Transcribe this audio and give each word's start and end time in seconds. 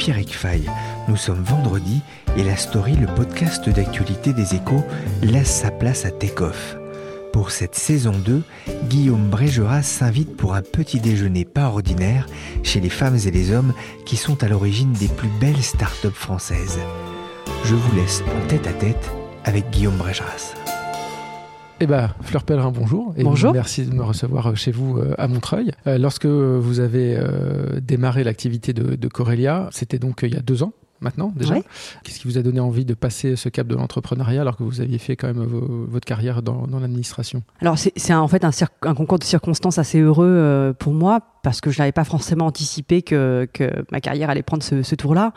Pierrick 0.00 0.34
Fay. 0.34 0.62
Nous 1.08 1.16
sommes 1.16 1.42
vendredi 1.42 2.00
et 2.34 2.42
la 2.42 2.56
story, 2.56 2.96
le 2.96 3.06
podcast 3.06 3.68
d'actualité 3.68 4.32
des 4.32 4.54
échos, 4.54 4.82
laisse 5.20 5.50
sa 5.50 5.70
place 5.70 6.06
à 6.06 6.10
Takeoff. 6.10 6.78
Pour 7.34 7.50
cette 7.50 7.74
saison 7.74 8.12
2, 8.12 8.42
Guillaume 8.88 9.28
Brégeras 9.28 9.82
s'invite 9.82 10.38
pour 10.38 10.54
un 10.54 10.62
petit 10.62 11.00
déjeuner 11.00 11.44
pas 11.44 11.66
ordinaire 11.66 12.26
chez 12.62 12.80
les 12.80 12.88
femmes 12.88 13.18
et 13.26 13.30
les 13.30 13.52
hommes 13.52 13.74
qui 14.06 14.16
sont 14.16 14.42
à 14.42 14.48
l'origine 14.48 14.94
des 14.94 15.08
plus 15.08 15.30
belles 15.38 15.62
startups 15.62 16.08
françaises. 16.14 16.78
Je 17.64 17.74
vous 17.74 17.94
laisse 17.94 18.22
en 18.22 18.48
tête 18.48 18.66
à 18.66 18.72
tête 18.72 19.10
avec 19.44 19.68
Guillaume 19.68 19.98
Brégeras. 19.98 20.54
Eh 21.82 21.86
ben, 21.86 22.10
Fleur 22.20 22.44
Pellerin, 22.44 22.72
bonjour. 22.72 23.14
Et 23.16 23.24
Bonjour. 23.24 23.54
Merci 23.54 23.86
de 23.86 23.94
me 23.94 24.02
recevoir 24.02 24.54
chez 24.54 24.70
vous 24.70 24.98
euh, 24.98 25.14
à 25.16 25.28
Montreuil. 25.28 25.72
Euh, 25.86 25.96
lorsque 25.96 26.26
vous 26.26 26.78
avez 26.78 27.16
euh, 27.16 27.80
démarré 27.80 28.22
l'activité 28.22 28.74
de, 28.74 28.96
de 28.96 29.08
Corelia, 29.08 29.70
c'était 29.72 29.98
donc 29.98 30.22
euh, 30.22 30.26
il 30.26 30.34
y 30.34 30.36
a 30.36 30.42
deux 30.42 30.62
ans 30.62 30.74
maintenant 31.00 31.32
déjà. 31.36 31.54
Qu'est-ce 32.04 32.18
qui 32.20 32.28
vous 32.28 32.38
a 32.38 32.42
donné 32.42 32.60
envie 32.60 32.84
de 32.84 32.94
passer 32.94 33.36
ce 33.36 33.48
cap 33.48 33.66
de 33.66 33.74
l'entrepreneuriat 33.74 34.40
alors 34.42 34.56
que 34.56 34.62
vous 34.62 34.80
aviez 34.80 34.98
fait 34.98 35.16
quand 35.16 35.28
même 35.28 35.42
vo- 35.44 35.86
votre 35.88 36.04
carrière 36.06 36.42
dans, 36.42 36.66
dans 36.66 36.80
l'administration? 36.80 37.42
Alors 37.60 37.76
c'est 37.78 38.14
en 38.14 38.28
fait 38.28 38.44
un, 38.44 38.94
concours 38.94 39.18
de 39.18 39.24
circonstances 39.24 39.78
assez 39.78 39.98
heureux 40.00 40.26
euh, 40.28 40.72
pour 40.72 40.92
moi 40.92 41.20
parce 41.42 41.62
que 41.62 41.70
je 41.70 41.78
n'avais 41.78 41.92
pas 41.92 42.04
forcément 42.04 42.44
anticipé 42.46 43.00
que, 43.00 43.48
que 43.54 43.64
ma 43.90 44.00
carrière 44.02 44.28
allait 44.28 44.42
prendre 44.42 44.62
ce, 44.62 44.82
ce 44.82 44.94
tour-là. 44.94 45.32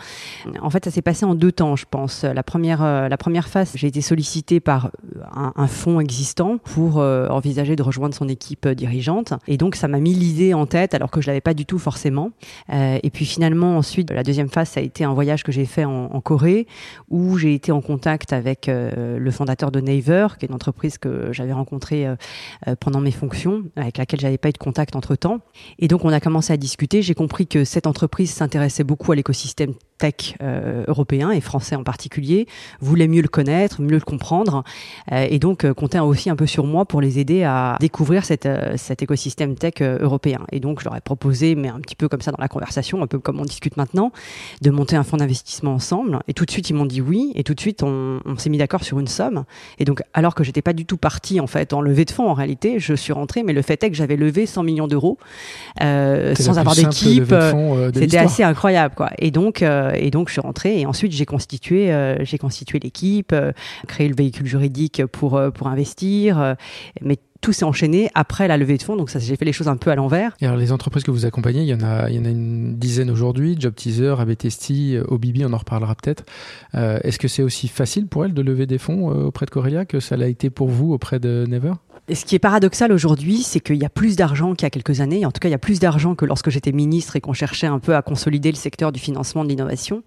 En 0.61 0.69
fait, 0.69 0.83
ça 0.83 0.91
s'est 0.91 1.01
passé 1.01 1.23
en 1.25 1.33
deux 1.33 1.53
temps, 1.53 1.77
je 1.77 1.85
pense. 1.89 2.25
La 2.25 2.43
première, 2.43 2.83
euh, 2.83 3.07
la 3.07 3.15
première 3.15 3.47
phase, 3.47 3.71
j'ai 3.75 3.87
été 3.87 4.01
sollicitée 4.01 4.59
par 4.59 4.91
un, 5.33 5.53
un 5.55 5.67
fonds 5.67 6.01
existant 6.01 6.57
pour 6.57 6.99
euh, 6.99 7.29
envisager 7.29 7.77
de 7.77 7.83
rejoindre 7.83 8.13
son 8.13 8.27
équipe 8.27 8.65
euh, 8.65 8.75
dirigeante. 8.75 9.31
Et 9.47 9.55
donc, 9.55 9.77
ça 9.77 9.87
m'a 9.87 9.99
mis 9.99 10.13
l'idée 10.13 10.53
en 10.53 10.65
tête 10.65 10.93
alors 10.93 11.09
que 11.09 11.21
je 11.21 11.27
l'avais 11.27 11.39
pas 11.39 11.53
du 11.53 11.65
tout 11.65 11.79
forcément. 11.79 12.31
Euh, 12.73 12.99
et 13.01 13.09
puis 13.09 13.23
finalement, 13.23 13.77
ensuite, 13.77 14.11
la 14.11 14.23
deuxième 14.23 14.49
phase, 14.49 14.67
ça 14.71 14.81
a 14.81 14.83
été 14.83 15.05
un 15.05 15.13
voyage 15.13 15.43
que 15.43 15.52
j'ai 15.53 15.65
fait 15.65 15.85
en, 15.85 16.21
Corée 16.21 16.67
où 17.09 17.37
j'ai 17.37 17.53
été 17.53 17.71
en 17.71 17.81
contact 17.81 18.33
avec 18.33 18.67
euh, 18.67 19.17
le 19.17 19.31
fondateur 19.31 19.71
de 19.71 19.79
Naver, 19.79 20.27
qui 20.37 20.45
est 20.45 20.49
une 20.49 20.55
entreprise 20.55 20.97
que 20.97 21.31
j'avais 21.31 21.53
rencontrée 21.53 22.07
euh, 22.07 22.15
euh, 22.67 22.75
pendant 22.79 23.01
mes 23.01 23.11
fonctions, 23.11 23.63
avec 23.75 23.97
laquelle 23.97 24.19
j'avais 24.19 24.37
pas 24.37 24.49
eu 24.49 24.53
de 24.53 24.57
contact 24.57 24.95
entre 24.95 25.15
temps. 25.15 25.39
Et 25.79 25.87
donc 25.87 26.05
on 26.05 26.09
a 26.09 26.19
commencé 26.19 26.51
à 26.53 26.57
discuter. 26.57 27.01
J'ai 27.01 27.13
compris 27.13 27.47
que 27.47 27.63
cette 27.63 27.87
entreprise 27.87 28.31
s'intéressait 28.31 28.83
beaucoup 28.83 29.11
à 29.11 29.15
l'écosystème 29.15 29.73
tech 29.99 30.35
européen 30.87 31.31
et 31.31 31.39
français 31.39 31.77
en 31.77 31.83
particulier, 31.83 32.47
voulait 32.81 33.07
mieux 33.07 33.21
le 33.21 33.29
connaître, 33.29 33.81
mieux 33.81 33.95
le 33.95 34.01
comprendre, 34.01 34.63
et 35.09 35.39
donc 35.39 35.71
comptait 35.73 35.99
aussi 35.99 36.29
un 36.29 36.35
peu 36.35 36.47
sur 36.47 36.65
moi 36.65 36.83
pour 36.83 36.99
les 36.99 37.19
aider 37.19 37.43
à 37.43 37.77
découvrir 37.79 38.25
cette, 38.25 38.49
cet 38.75 39.01
écosystème 39.01 39.55
tech 39.55 39.75
européen. 39.81 40.41
Et 40.51 40.59
donc 40.59 40.81
je 40.81 40.85
leur 40.85 40.97
ai 40.97 40.99
proposé, 40.99 41.55
mais 41.55 41.69
un 41.69 41.79
petit 41.79 41.95
peu 41.95 42.09
comme 42.09 42.19
ça 42.19 42.31
dans 42.31 42.41
la 42.41 42.49
conversation, 42.49 43.01
un 43.01 43.07
peu 43.07 43.19
comme 43.19 43.39
on 43.39 43.45
discute 43.45 43.77
maintenant, 43.77 44.11
de 44.61 44.71
monter 44.71 44.97
un 44.97 45.03
fonds 45.03 45.17
d'investissement 45.17 45.42
ensemble. 45.63 46.19
Et 46.27 46.33
tout 46.33 46.45
de 46.45 46.51
suite, 46.51 46.69
ils 46.69 46.73
m'ont 46.73 46.85
dit 46.85 47.01
oui. 47.01 47.31
Et 47.35 47.43
tout 47.43 47.53
de 47.53 47.59
suite, 47.59 47.83
on, 47.83 48.19
on 48.25 48.37
s'est 48.37 48.49
mis 48.49 48.57
d'accord 48.57 48.83
sur 48.83 48.99
une 48.99 49.07
somme. 49.07 49.43
Et 49.79 49.85
donc, 49.85 50.01
alors 50.13 50.35
que 50.35 50.43
j'étais 50.43 50.61
pas 50.61 50.73
du 50.73 50.85
tout 50.85 50.97
partie 50.97 51.39
en 51.39 51.47
fait 51.47 51.73
en 51.73 51.81
levée 51.81 52.05
de 52.05 52.11
fonds, 52.11 52.29
en 52.29 52.33
réalité, 52.33 52.79
je 52.79 52.93
suis 52.93 53.13
rentrée. 53.13 53.43
Mais 53.43 53.53
le 53.53 53.61
fait 53.61 53.83
est 53.83 53.89
que 53.89 53.95
j'avais 53.95 54.15
levé 54.15 54.45
100 54.45 54.63
millions 54.63 54.87
d'euros 54.87 55.17
euh, 55.81 56.35
sans 56.35 56.57
avoir 56.59 56.75
d'équipe. 56.75 57.25
de 57.27 57.33
euh, 57.35 57.91
de 57.91 57.99
C'était 57.99 58.17
assez 58.17 58.43
incroyable, 58.43 58.95
quoi. 58.95 59.11
Et 59.19 59.31
donc, 59.31 59.61
euh, 59.61 59.91
et 59.95 60.11
donc, 60.11 60.27
je 60.29 60.33
suis 60.33 60.41
rentrée. 60.41 60.79
Et 60.79 60.85
ensuite, 60.85 61.11
j'ai 61.11 61.25
constitué, 61.25 61.91
euh, 61.91 62.23
j'ai 62.23 62.37
constitué 62.37 62.79
l'équipe, 62.79 63.31
euh, 63.33 63.51
créé 63.87 64.07
le 64.07 64.15
véhicule 64.15 64.47
juridique 64.47 65.05
pour 65.07 65.35
euh, 65.37 65.49
pour 65.51 65.67
investir. 65.67 66.39
euh, 66.39 66.53
mais 67.01 67.17
tout 67.43 67.53
s'est 67.53 67.65
enchaîné 67.65 68.09
après 68.15 68.47
la 68.47 68.57
levée 68.57 68.77
de 68.77 68.83
fonds. 68.83 68.95
Donc, 68.95 69.09
ça, 69.09 69.19
j'ai 69.19 69.35
fait 69.35 69.45
les 69.45 69.53
choses 69.53 69.67
un 69.67 69.77
peu 69.77 69.91
à 69.91 69.95
l'envers. 69.95 70.31
Alors 70.41 70.55
les 70.55 70.71
entreprises 70.71 71.03
que 71.03 71.11
vous 71.11 71.25
accompagnez, 71.25 71.61
il 71.61 71.67
y 71.67 71.73
en 71.73 71.81
a, 71.81 72.09
il 72.09 72.15
y 72.15 72.19
en 72.19 72.25
a 72.25 72.29
une 72.29 72.77
dizaine 72.77 73.11
aujourd'hui, 73.11 73.57
Job 73.59 73.75
Teaser, 73.75 74.15
ABTST, 74.17 74.71
euh, 74.71 75.03
Obibi, 75.09 75.45
on 75.45 75.53
en 75.53 75.57
reparlera 75.57 75.93
peut-être. 75.93 76.23
Euh, 76.73 76.99
Est-ce 77.03 77.19
que 77.19 77.27
c'est 77.27 77.43
aussi 77.43 77.67
facile 77.67 78.07
pour 78.07 78.23
elles 78.23 78.33
de 78.33 78.41
lever 78.41 78.65
des 78.65 78.77
fonds 78.77 79.11
euh, 79.11 79.25
auprès 79.25 79.45
de 79.45 79.51
Corelia 79.51 79.85
que 79.85 79.99
ça 79.99 80.15
l'a 80.15 80.27
été 80.27 80.49
pour 80.49 80.69
vous 80.69 80.93
auprès 80.93 81.19
de 81.19 81.45
Never? 81.47 81.73
Et 82.09 82.15
ce 82.15 82.25
qui 82.25 82.35
est 82.35 82.39
paradoxal 82.39 82.91
aujourd'hui, 82.91 83.43
c'est 83.43 83.61
qu'il 83.61 83.77
y 83.77 83.85
a 83.85 83.89
plus 83.89 84.17
d'argent 84.17 84.55
qu'il 84.55 84.65
y 84.65 84.67
a 84.67 84.69
quelques 84.69 84.99
années. 84.99 85.25
En 85.25 85.31
tout 85.31 85.39
cas, 85.39 85.47
il 85.47 85.53
y 85.53 85.55
a 85.55 85.59
plus 85.59 85.79
d'argent 85.79 86.15
que 86.15 86.25
lorsque 86.25 86.49
j'étais 86.49 86.73
ministre 86.73 87.15
et 87.15 87.21
qu'on 87.21 87.31
cherchait 87.31 87.67
un 87.67 87.79
peu 87.79 87.95
à 87.95 88.01
consolider 88.01 88.51
le 88.51 88.57
secteur 88.57 88.91
du 88.91 88.99
financement 88.99 89.45
de 89.45 89.49
l'innovation. 89.49 90.03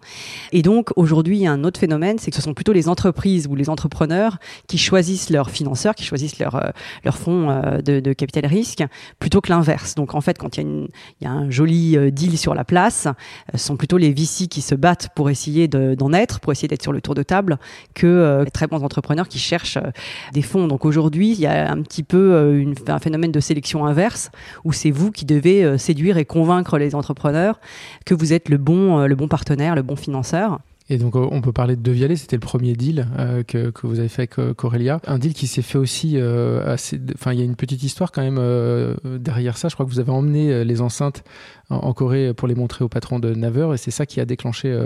Et 0.53 0.61
donc, 0.61 0.91
aujourd'hui, 0.97 1.39
il 1.39 1.43
y 1.45 1.47
a 1.47 1.53
un 1.53 1.65
autre 1.65 1.81
phénomène, 1.81 2.19
c'est 2.19 2.31
que 2.31 2.37
ce 2.37 2.43
sont 2.43 2.53
plutôt 2.53 2.75
les 2.75 2.91
entreprises 2.91 3.47
ou 3.47 3.55
les 3.55 3.71
entrepreneurs 3.71 4.37
qui 4.67 4.77
choisissent 4.77 5.31
leurs 5.31 5.49
financeurs, 5.49 5.95
qui 5.95 6.05
choisissent 6.05 6.39
leur, 6.39 6.57
euh, 6.57 7.11
fonds 7.13 7.49
euh, 7.49 7.81
de, 7.81 8.13
capital 8.13 8.45
risque, 8.45 8.85
plutôt 9.19 9.41
que 9.41 9.49
l'inverse. 9.49 9.95
Donc, 9.95 10.15
en 10.15 10.21
fait, 10.21 10.37
quand 10.37 10.59
il 10.59 10.89
y 11.23 11.27
a, 11.27 11.31
un 11.31 11.49
joli 11.49 11.97
euh, 11.97 12.11
deal 12.11 12.37
sur 12.37 12.55
la 12.55 12.65
place, 12.65 13.09
ce 13.55 13.59
sont 13.59 13.79
plutôt 13.79 13.97
les 13.97 14.13
VC 14.13 14.49
qui 14.49 14.61
se 14.61 14.75
battent 14.75 15.09
pour 15.17 15.31
essayer 15.31 15.67
de- 15.67 15.95
d'en 15.95 16.13
être, 16.13 16.41
pour 16.41 16.53
essayer 16.53 16.69
d'être 16.69 16.83
sur 16.83 16.93
le 16.93 17.01
tour 17.01 17.15
de 17.15 17.23
table, 17.23 17.59
que 17.95 18.43
les 18.45 18.51
très 18.51 18.67
bons 18.67 18.83
entrepreneurs 18.83 19.29
qui 19.29 19.39
cherchent 19.39 19.79
des 20.35 20.43
fonds. 20.43 20.69
Donc 20.69 20.85
aujourd'hui, 20.85 21.33
il 21.33 21.41
y 21.41 21.47
a 21.47 21.71
un 21.71 21.86
petit 21.87 22.03
peu 22.03 22.35
euh, 22.35 22.75
un 22.89 22.99
phénomène 22.99 23.33
de 23.33 23.41
sélection 23.41 23.87
inverse 23.87 24.31
où 24.65 24.73
c'est 24.73 24.91
vous 24.91 25.11
qui 25.11 25.25
devez 25.25 25.65
euh, 25.65 25.79
séduire 25.79 26.19
et 26.19 26.25
convaincre 26.25 26.79
les 26.79 26.95
entrepreneurs 26.95 27.61
que 28.05 28.15
vous 28.15 28.33
êtes 28.33 28.49
le 28.49 28.59
bon, 28.59 28.99
euh, 28.99 29.07
le 29.07 29.15
bon 29.15 29.29
partenaire, 29.29 29.75
le 29.75 29.83
bon 29.83 29.97
financeur. 29.97 30.61
Et 30.89 30.99
donc, 30.99 31.17
on 31.17 31.41
peut 31.41 31.51
parler 31.51 31.75
de 31.75 31.83
Devialet, 31.83 32.15
c'était 32.15 32.37
le 32.37 32.41
premier 32.41 32.75
deal 32.75 33.09
que, 33.49 33.71
que 33.71 33.89
vous 33.89 33.99
avez 33.99 34.09
fait 34.09 34.31
avec 34.33 34.55
Corelia. 34.55 35.01
Un 35.09 35.19
deal 35.19 35.35
qui 35.35 35.49
s'est 35.49 35.61
fait 35.61 35.79
aussi 35.79 36.17
assez. 36.17 37.01
Enfin, 37.17 37.33
il 37.33 37.41
y 37.41 37.43
a 37.43 37.45
une 37.45 37.57
petite 37.57 37.83
histoire 37.83 38.13
quand 38.13 38.23
même 38.23 38.41
derrière 39.19 39.59
ça. 39.59 39.67
Je 39.67 39.75
crois 39.75 39.85
que 39.85 39.91
vous 39.91 39.99
avez 39.99 40.13
emmené 40.13 40.65
les 40.65 40.81
enceintes 40.83 41.25
en, 41.71 41.79
en 41.79 41.93
Corée 41.93 42.33
pour 42.35 42.47
les 42.47 42.55
montrer 42.55 42.85
au 42.85 42.89
patron 42.89 43.19
de 43.19 43.35
Naver 43.35 43.71
et 43.75 43.79
c'est 43.79 43.91
ça 43.91 44.07
qui 44.07 44.21
a 44.21 44.25
déclenché. 44.25 44.79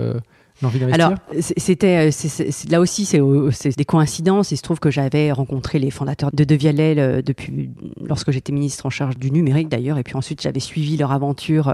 Alors, 0.91 1.13
c'était, 1.39 2.09
euh, 2.09 2.49
là 2.69 2.79
aussi, 2.79 3.05
c'est 3.05 3.19
euh, 3.19 3.49
c'est 3.51 3.75
des 3.75 3.85
coïncidences. 3.85 4.51
Il 4.51 4.57
se 4.57 4.61
trouve 4.61 4.79
que 4.79 4.91
j'avais 4.91 5.31
rencontré 5.31 5.79
les 5.79 5.91
fondateurs 5.91 6.29
de 6.31 6.43
Devialet 6.43 6.95
euh, 6.97 7.21
depuis 7.21 7.71
lorsque 8.03 8.31
j'étais 8.31 8.51
ministre 8.51 8.85
en 8.85 8.89
charge 8.89 9.17
du 9.17 9.31
numérique 9.31 9.69
d'ailleurs, 9.69 9.97
et 9.97 10.03
puis 10.03 10.15
ensuite 10.15 10.41
j'avais 10.41 10.59
suivi 10.59 10.97
leur 10.97 11.11
aventure 11.11 11.73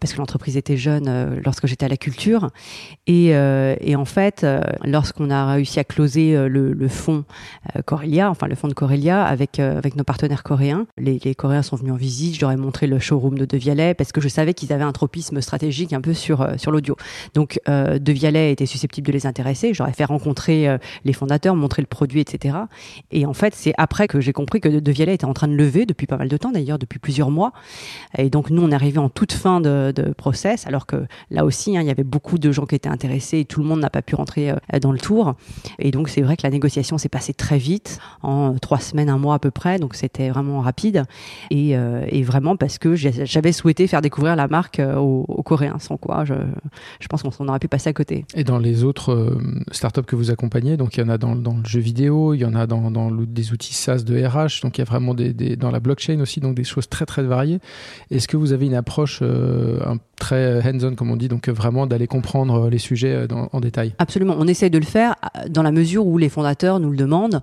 parce 0.00 0.12
que 0.12 0.18
l'entreprise 0.18 0.56
était 0.56 0.76
jeune 0.76 1.40
lorsque 1.44 1.66
j'étais 1.66 1.86
à 1.86 1.88
la 1.88 1.96
culture. 1.96 2.50
Et, 3.06 3.34
en 3.34 4.04
fait, 4.04 4.46
lorsqu'on 4.84 5.30
a 5.30 5.52
réussi 5.52 5.80
à 5.80 5.84
closer 5.84 6.48
le, 6.48 6.88
fonds 6.88 7.24
Corelia, 7.84 8.30
enfin 8.30 8.46
le 8.46 8.54
fonds 8.54 8.68
de 8.68 8.74
Corelia 8.74 9.24
avec 9.24 9.58
avec 9.58 9.96
nos 9.96 10.04
partenaires 10.04 10.42
coréens, 10.42 10.86
les, 10.98 11.18
Coréens 11.34 11.62
sont 11.62 11.76
venus 11.76 11.92
en 11.92 11.96
visite. 11.96 12.36
Je 12.36 12.40
leur 12.40 12.50
ai 12.50 12.56
montré 12.56 12.86
le 12.86 12.98
showroom 12.98 13.38
de 13.38 13.44
Devialet 13.44 13.94
parce 13.94 14.12
que 14.12 14.20
je 14.20 14.28
savais 14.28 14.54
qu'ils 14.54 14.72
avaient 14.72 14.84
un 14.84 14.92
tropisme 14.92 15.40
stratégique 15.40 15.92
un 15.92 16.00
peu 16.00 16.14
sur 16.14 16.46
sur 16.56 16.70
l'audio. 16.70 16.96
Donc, 17.34 17.60
Vialet 18.18 18.52
était 18.52 18.66
susceptible 18.66 19.06
de 19.06 19.12
les 19.12 19.26
intéresser. 19.26 19.72
J'aurais 19.72 19.92
fait 19.92 20.04
rencontrer 20.04 20.68
euh, 20.68 20.78
les 21.04 21.12
fondateurs, 21.12 21.56
montrer 21.56 21.82
le 21.82 21.86
produit, 21.86 22.20
etc. 22.20 22.56
Et 23.10 23.26
en 23.26 23.32
fait, 23.32 23.54
c'est 23.54 23.72
après 23.78 24.08
que 24.08 24.20
j'ai 24.20 24.32
compris 24.32 24.60
que 24.60 24.68
De, 24.68 24.92
Vialet 24.92 25.14
était 25.14 25.24
en 25.24 25.34
train 25.34 25.48
de 25.48 25.54
lever 25.54 25.86
depuis 25.86 26.06
pas 26.06 26.16
mal 26.16 26.28
de 26.28 26.36
temps, 26.36 26.50
d'ailleurs, 26.50 26.78
depuis 26.78 26.98
plusieurs 26.98 27.30
mois. 27.30 27.52
Et 28.16 28.30
donc, 28.30 28.50
nous, 28.50 28.62
on 28.62 28.72
arrivé 28.72 28.98
en 28.98 29.08
toute 29.08 29.32
fin 29.32 29.60
de, 29.60 29.92
process, 30.16 30.66
alors 30.66 30.86
que 30.86 31.06
là 31.30 31.44
aussi, 31.44 31.76
hein, 31.76 31.80
il 31.80 31.86
y 31.86 31.90
avait 31.90 32.04
beaucoup 32.04 32.38
de 32.38 32.52
gens 32.52 32.66
qui 32.66 32.74
étaient 32.74 32.88
intéressés 32.88 33.38
et 33.38 33.44
tout 33.44 33.60
le 33.60 33.66
monde 33.66 33.80
n'a 33.80 33.90
pas 33.90 34.02
pu 34.02 34.14
rentrer 34.14 34.50
euh, 34.50 34.78
dans 34.80 34.92
le 34.92 34.98
tour. 34.98 35.34
Et 35.78 35.90
donc, 35.90 36.08
c'est 36.08 36.22
vrai 36.22 36.36
que 36.36 36.42
la 36.42 36.50
négociation 36.50 36.98
s'est 36.98 37.08
passée 37.08 37.34
très 37.34 37.58
vite, 37.58 37.98
en 38.22 38.54
trois 38.54 38.80
semaines, 38.80 39.08
un 39.08 39.18
mois 39.18 39.34
à 39.34 39.38
peu 39.38 39.50
près. 39.50 39.78
Donc, 39.78 39.94
c'était 39.94 40.28
vraiment 40.28 40.60
rapide. 40.60 41.04
Et, 41.50 41.76
euh, 41.76 42.04
vraiment 42.28 42.56
parce 42.56 42.78
que 42.78 42.94
j'avais 42.94 43.52
souhaité 43.52 43.86
faire 43.86 44.02
découvrir 44.02 44.18
ouvrir 44.18 44.36
la 44.36 44.48
marque 44.48 44.80
aux, 44.80 45.42
Coréens, 45.44 45.78
sans 45.78 45.96
quoi 45.96 46.24
je, 46.24 46.34
je 47.00 47.06
pense 47.06 47.22
qu'on 47.22 47.48
aurait 47.48 47.58
pu 47.58 47.68
passer 47.68 47.88
à 47.88 47.92
côté. 47.92 48.07
Et 48.34 48.44
dans 48.44 48.58
les 48.58 48.84
autres 48.84 49.38
startups 49.72 50.02
que 50.02 50.16
vous 50.16 50.30
accompagnez, 50.30 50.76
donc 50.76 50.96
il 50.96 51.00
y 51.00 51.02
en 51.02 51.08
a 51.08 51.18
dans, 51.18 51.34
le 51.34 51.64
jeu 51.64 51.80
vidéo, 51.80 52.34
il 52.34 52.40
y 52.40 52.44
en 52.44 52.54
a 52.54 52.66
dans, 52.66 53.10
des 53.10 53.52
outils 53.52 53.74
SaaS 53.74 54.02
de 54.02 54.18
RH, 54.24 54.62
donc 54.62 54.78
il 54.78 54.80
y 54.80 54.82
a 54.82 54.84
vraiment 54.84 55.14
des, 55.14 55.56
dans 55.56 55.70
la 55.70 55.80
blockchain 55.80 56.20
aussi, 56.20 56.40
donc 56.40 56.54
des 56.54 56.64
choses 56.64 56.88
très 56.88 57.06
très 57.06 57.22
variées. 57.22 57.60
Est-ce 58.10 58.28
que 58.28 58.36
vous 58.36 58.52
avez 58.52 58.66
une 58.66 58.74
approche 58.74 59.22
un 59.22 59.98
très 60.18 60.60
hands-on, 60.66 60.94
comme 60.94 61.10
on 61.10 61.16
dit, 61.16 61.28
donc 61.28 61.48
vraiment 61.48 61.86
d'aller 61.86 62.06
comprendre 62.06 62.68
les 62.68 62.78
sujets 62.78 63.26
en 63.30 63.60
détail 63.60 63.94
Absolument, 63.98 64.34
on 64.38 64.46
essaye 64.46 64.70
de 64.70 64.78
le 64.78 64.84
faire 64.84 65.14
dans 65.48 65.62
la 65.62 65.72
mesure 65.72 66.06
où 66.06 66.18
les 66.18 66.28
fondateurs 66.28 66.80
nous 66.80 66.90
le 66.90 66.96
demandent. 66.96 67.40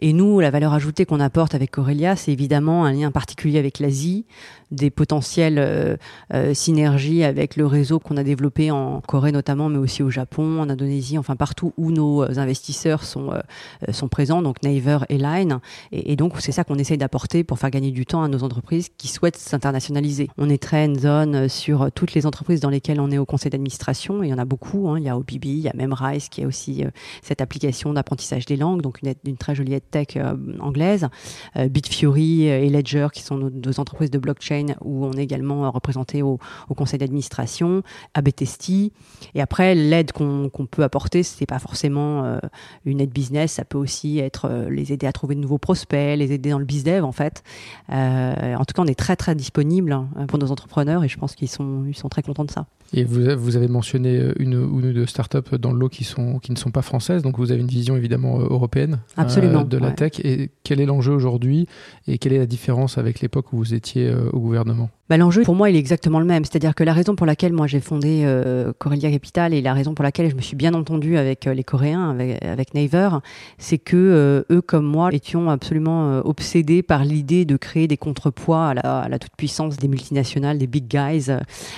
Et 0.00 0.12
nous, 0.12 0.40
la 0.40 0.50
valeur 0.50 0.72
ajoutée 0.72 1.06
qu'on 1.06 1.20
apporte 1.20 1.54
avec 1.54 1.70
Corelia, 1.70 2.16
c'est 2.16 2.32
évidemment 2.32 2.84
un 2.84 2.92
lien 2.92 3.10
particulier 3.10 3.58
avec 3.58 3.78
l'Asie, 3.78 4.26
des 4.70 4.90
potentielles 4.90 5.58
euh, 5.58 5.96
euh, 6.34 6.54
synergies 6.54 7.22
avec 7.22 7.56
le 7.56 7.66
réseau 7.66 7.98
qu'on 7.98 8.16
a 8.16 8.24
développé 8.24 8.70
en 8.70 9.00
Corée 9.00 9.32
notamment, 9.32 9.68
mais 9.68 9.78
aussi 9.78 10.02
au 10.02 10.10
Japon, 10.10 10.60
en 10.60 10.68
Indonésie, 10.68 11.18
enfin 11.18 11.36
partout 11.36 11.72
où 11.76 11.92
nos 11.92 12.22
investisseurs 12.38 13.04
sont, 13.04 13.32
euh, 13.32 13.92
sont 13.92 14.08
présents, 14.08 14.42
donc 14.42 14.62
Naver 14.62 14.98
et 15.08 15.18
Line. 15.18 15.60
Et, 15.92 16.12
et 16.12 16.16
donc, 16.16 16.34
c'est 16.40 16.52
ça 16.52 16.64
qu'on 16.64 16.76
essaye 16.76 16.98
d'apporter 16.98 17.44
pour 17.44 17.58
faire 17.58 17.70
gagner 17.70 17.90
du 17.90 18.06
temps 18.06 18.22
à 18.22 18.28
nos 18.28 18.42
entreprises 18.42 18.88
qui 18.96 19.08
souhaitent 19.08 19.36
s'internationaliser. 19.36 20.28
On 20.38 20.48
est 20.48 20.62
très 20.62 20.86
hands-on 20.86 21.48
sur 21.48 21.90
toutes 21.92 22.14
les 22.14 22.15
entreprises 22.24 22.60
dans 22.60 22.70
lesquelles 22.70 23.00
on 23.00 23.10
est 23.10 23.18
au 23.18 23.26
conseil 23.26 23.50
d'administration. 23.50 24.22
Il 24.22 24.30
y 24.30 24.32
en 24.32 24.38
a 24.38 24.44
beaucoup. 24.46 24.88
Hein. 24.88 24.98
Il 24.98 25.04
y 25.04 25.08
a 25.08 25.16
OBB, 25.18 25.44
il 25.44 25.58
y 25.58 25.68
a 25.68 25.72
Memrise 25.74 26.28
qui 26.28 26.40
est 26.40 26.46
aussi 26.46 26.84
cette 27.20 27.40
application 27.40 27.92
d'apprentissage 27.92 28.46
des 28.46 28.56
langues, 28.56 28.80
donc 28.80 29.00
une, 29.02 29.36
très 29.36 29.54
jolie 29.54 29.78
tech 29.80 30.16
anglaise. 30.60 31.08
Bitfury 31.56 32.44
et 32.44 32.70
Ledger 32.70 33.08
qui 33.12 33.22
sont 33.22 33.36
nos 33.36 33.50
deux 33.50 33.80
entreprises 33.80 34.10
de 34.10 34.18
blockchain 34.18 34.74
où 34.82 35.04
on 35.04 35.12
est 35.12 35.22
également 35.22 35.70
représenté 35.70 36.22
au, 36.22 36.38
conseil 36.76 36.98
d'administration, 36.98 37.82
à 38.14 38.22
Betesti. 38.22 38.92
Et 39.34 39.40
après, 39.40 39.74
l'aide 39.74 40.12
qu'on 40.12 40.50
peut 40.70 40.82
apporter, 40.82 41.22
ce 41.22 41.40
n'est 41.40 41.46
pas 41.46 41.58
forcément 41.58 42.24
euh, 42.24 42.38
une 42.84 43.00
aide 43.00 43.10
business, 43.10 43.52
ça 43.52 43.64
peut 43.64 43.78
aussi 43.78 44.18
être 44.18 44.46
euh, 44.50 44.70
les 44.70 44.92
aider 44.92 45.06
à 45.06 45.12
trouver 45.12 45.34
de 45.34 45.40
nouveaux 45.40 45.58
prospects, 45.58 46.16
les 46.16 46.32
aider 46.32 46.50
dans 46.50 46.58
le 46.58 46.64
bizdev 46.64 47.04
en 47.04 47.12
fait. 47.12 47.42
Euh, 47.90 48.54
en 48.54 48.64
tout 48.64 48.74
cas, 48.74 48.82
on 48.82 48.86
est 48.86 48.98
très 48.98 49.16
très 49.16 49.34
disponible 49.34 49.92
hein, 49.92 50.08
pour 50.28 50.38
nos 50.38 50.50
entrepreneurs 50.50 51.04
et 51.04 51.08
je 51.08 51.18
pense 51.18 51.34
qu'ils 51.34 51.48
sont, 51.48 51.84
ils 51.86 51.96
sont 51.96 52.05
très 52.08 52.22
contents 52.22 52.44
de 52.44 52.50
ça. 52.50 52.66
Et 52.92 53.04
vous, 53.04 53.22
vous 53.36 53.56
avez 53.56 53.68
mentionné 53.68 54.32
une 54.38 54.54
ou 54.56 54.80
deux 54.80 55.06
startups 55.06 55.58
dans 55.58 55.72
le 55.72 55.78
lot 55.78 55.88
qui, 55.88 56.04
sont, 56.04 56.38
qui 56.38 56.52
ne 56.52 56.56
sont 56.56 56.70
pas 56.70 56.82
françaises, 56.82 57.22
donc 57.22 57.38
vous 57.38 57.52
avez 57.52 57.60
une 57.60 57.66
vision 57.66 57.96
évidemment 57.96 58.38
européenne 58.38 58.98
de 59.16 59.78
la 59.78 59.90
tech. 59.90 60.20
Et 60.24 60.50
quel 60.62 60.80
est 60.80 60.86
l'enjeu 60.86 61.12
aujourd'hui? 61.12 61.66
Et 62.06 62.18
quelle 62.18 62.32
est 62.32 62.38
la 62.38 62.46
différence 62.46 62.98
avec 62.98 63.20
l'époque 63.20 63.52
où 63.52 63.56
vous 63.58 63.74
étiez 63.74 64.12
au 64.32 64.40
gouvernement? 64.40 64.90
Bah, 65.08 65.16
L'enjeu, 65.16 65.42
pour 65.42 65.54
moi, 65.54 65.70
il 65.70 65.76
est 65.76 65.78
exactement 65.78 66.18
le 66.18 66.26
même. 66.26 66.44
C'est-à-dire 66.44 66.74
que 66.74 66.82
la 66.82 66.92
raison 66.92 67.14
pour 67.14 67.26
laquelle 67.26 67.52
moi 67.52 67.68
j'ai 67.68 67.80
fondé 67.80 68.22
euh, 68.24 68.72
Corelia 68.78 69.10
Capital 69.10 69.54
et 69.54 69.62
la 69.62 69.72
raison 69.72 69.94
pour 69.94 70.02
laquelle 70.02 70.28
je 70.28 70.34
me 70.34 70.40
suis 70.40 70.56
bien 70.56 70.74
entendu 70.74 71.16
avec 71.16 71.46
euh, 71.46 71.54
les 71.54 71.62
Coréens, 71.62 72.10
avec, 72.10 72.44
avec 72.44 72.74
Naver, 72.74 73.10
c'est 73.58 73.78
que 73.78 73.96
euh, 73.96 74.42
eux, 74.50 74.60
comme 74.60 74.84
moi, 74.84 75.12
étions 75.12 75.48
absolument 75.48 76.10
euh, 76.10 76.20
obsédés 76.24 76.82
par 76.82 77.04
l'idée 77.04 77.44
de 77.44 77.56
créer 77.56 77.86
des 77.86 77.96
contrepoids 77.96 78.68
à 78.68 78.74
la, 78.74 79.06
la 79.08 79.18
toute-puissance 79.20 79.76
des 79.76 79.86
multinationales, 79.86 80.58
des 80.58 80.66
big 80.66 80.88
guys 80.88 81.30